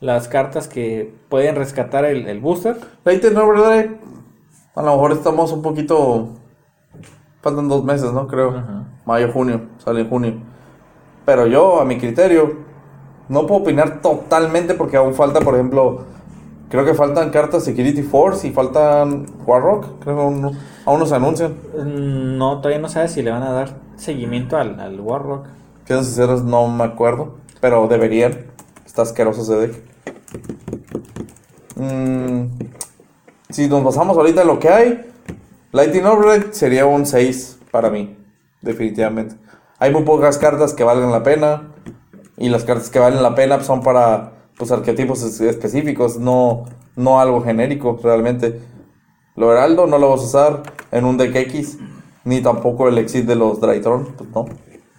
[0.00, 2.76] las cartas que pueden rescatar el, el booster.
[3.06, 3.96] Lighten Overdrive.
[4.74, 6.28] A lo mejor estamos un poquito.
[7.44, 8.26] Faltan dos meses, ¿no?
[8.26, 8.54] Creo.
[9.04, 9.60] Mayo, junio.
[9.84, 10.34] Sale en junio.
[11.26, 12.54] Pero yo, a mi criterio,
[13.28, 16.00] no puedo opinar totalmente porque aún falta, por ejemplo.
[16.70, 19.84] Creo que faltan cartas Security Force y faltan Warrock.
[20.00, 20.52] Creo que aún, no-
[20.86, 21.52] aún no se anuncian.
[21.78, 25.46] Mm, No, todavía no sabes si le van a dar seguimiento al, al Warrock.
[25.84, 27.34] Siendo sinceros, no me acuerdo.
[27.60, 28.46] Pero deberían.
[28.86, 29.82] Está asqueroso ese deck.
[31.76, 32.46] Mm,
[33.50, 35.10] si nos basamos ahorita en lo que hay,
[35.74, 38.16] Lightning Override sería un 6 para mí.
[38.62, 39.34] Definitivamente.
[39.78, 41.70] Hay muy pocas cartas que valgan la pena.
[42.36, 46.64] Y las cartas que valen la pena son para pues, arquetipos es- específicos, no,
[46.96, 48.60] no algo genérico realmente.
[49.36, 50.62] Lo Heraldo no lo vas a usar
[50.92, 51.78] en un deck X,
[52.24, 54.46] ni tampoco el Exit de los Drytron, pues no.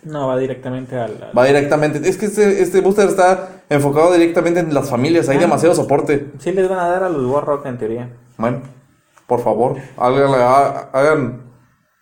[0.03, 1.11] No, va directamente al.
[1.23, 2.07] al- Va directamente.
[2.07, 5.27] Es que este, este booster está enfocado directamente en las familias.
[5.29, 5.41] Hay Ah.
[5.41, 6.31] demasiado soporte.
[6.39, 8.09] Sí les van a dar a los Warrock en teoría.
[8.37, 8.59] Bueno,
[9.27, 11.41] por favor, hagan, ha- hagan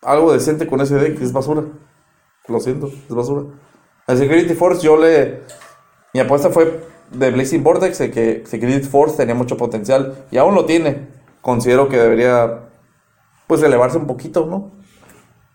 [0.02, 1.22] algo decente con ese deck.
[1.22, 1.64] Es basura.
[2.48, 3.44] Lo siento, es basura.
[4.08, 5.42] A Security Force yo le...
[6.14, 10.26] Mi apuesta fue de Blazing Vortex, de que Security Force tenía mucho potencial.
[10.30, 11.08] Y aún lo tiene.
[11.42, 12.60] Considero que debería...
[13.48, 14.72] Pues elevarse un poquito, ¿no?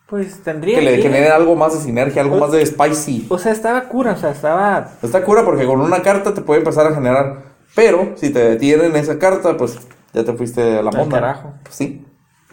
[0.07, 3.27] Pues tendría Que le que- genere algo más de sinergia, algo más de spicy.
[3.29, 4.93] O sea, estaba cura, o sea, estaba.
[5.03, 7.43] Está cura porque con una carta te puede empezar a generar.
[7.75, 9.79] Pero si te detienen esa carta, pues
[10.13, 11.21] ya te fuiste a la monda.
[11.21, 11.55] carajo.
[11.63, 12.05] Pues sí.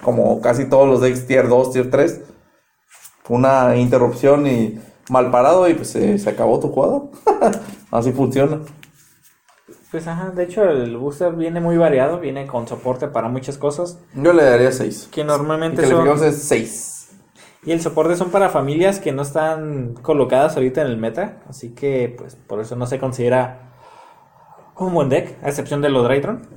[0.01, 2.22] Como casi todos los decks tier 2, tier 3.
[3.30, 4.80] Una interrupción y
[5.10, 7.03] mal parado y pues se, se acabó tu jugada.
[7.91, 8.60] Así funciona.
[9.91, 13.99] Pues ajá, de hecho el booster viene muy variado, viene con soporte para muchas cosas.
[14.14, 15.10] Yo le daría 6.
[15.12, 16.28] Que normalmente calificamos son.
[16.28, 16.91] es 6.
[17.66, 21.41] Y el soporte son para familias que no están colocadas ahorita en el meta.
[21.49, 23.74] Así que, pues, por eso no se considera
[24.78, 26.47] un buen deck, a excepción de los Drytron.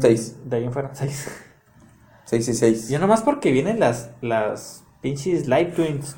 [0.00, 0.36] 6.
[0.44, 1.28] De ahí en fuera, 6.
[2.24, 2.88] 6 y 6.
[2.88, 6.16] Yo nomás porque vienen las, las pinches Light Twins.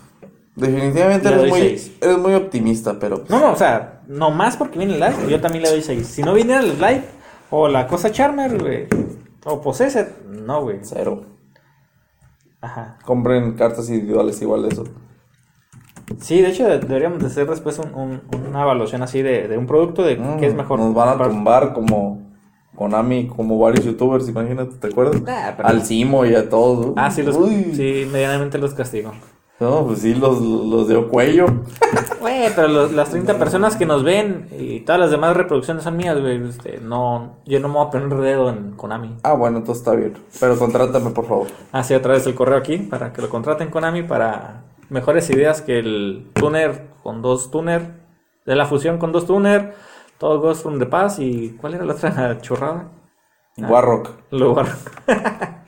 [0.55, 1.93] Definitivamente eres muy, seis.
[2.03, 3.24] eres muy optimista, pero...
[3.30, 6.07] No, no, o sea, nomás porque viene el Light, yo también le doy 6.
[6.07, 7.05] Si no viniera el Light,
[7.51, 8.87] o la cosa Charmer, güey,
[9.47, 10.80] o Possessed, no, güey.
[10.83, 11.24] Cero.
[12.61, 12.99] Ajá.
[13.05, 14.85] Compren cartas individuales igual de eso.
[16.20, 19.57] Sí, de hecho, de- deberíamos de hacer después un- un- una evaluación así de, de
[19.57, 20.78] un producto, de Mm, qué es mejor.
[20.78, 21.30] Nos van a comprar.
[21.30, 22.22] tumbar como
[22.83, 25.22] Konami, como varios youtubers, imagínate, ¿te acuerdas?
[25.28, 26.93] Ah, pero- Al Simo y a todos.
[26.97, 27.72] Ah, sí, los, Uy.
[27.74, 29.12] sí, medianamente los castigo.
[29.61, 31.47] No, pues sí, los, los dio cuello.
[32.20, 35.97] Güey, pero los- las 30 personas que nos ven y todas las demás reproducciones son
[35.97, 36.41] mías, güey.
[36.49, 39.16] este, no, yo no me voy a poner dedo en Konami.
[39.22, 40.14] Ah, bueno, entonces está bien.
[40.41, 41.47] Pero contrátame, por favor.
[41.72, 45.78] Así otra vez el correo aquí para que lo contraten Konami para mejores ideas que
[45.78, 47.91] el tuner con dos tuner,
[48.47, 49.74] de la fusión con dos tuner,
[50.23, 52.89] todo Ghost from the Past y ¿cuál era la otra chorrada?
[53.61, 53.66] Ah.
[53.68, 54.11] Warrock.
[54.31, 54.70] Lo borro.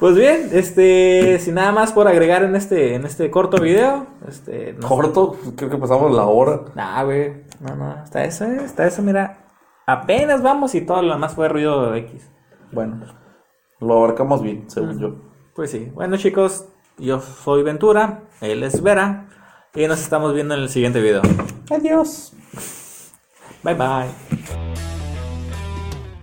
[0.00, 4.72] Pues bien, este, sin nada más por agregar en este, en este corto video, este,
[4.72, 6.62] no- Corto, creo que pasamos la hora.
[6.74, 9.46] Nah, güey, no, no, hasta eso, eh, hasta eso, mira,
[9.86, 12.30] apenas vamos y todo lo demás fue ruido X.
[12.72, 13.00] Bueno,
[13.80, 15.16] lo abarcamos bien, según yo.
[15.54, 16.66] Pues sí, bueno chicos,
[16.96, 19.28] yo soy Ventura, él es Vera,
[19.74, 21.20] y nos estamos viendo en el siguiente video.
[21.70, 22.32] Adiós.
[23.62, 24.89] 拜拜。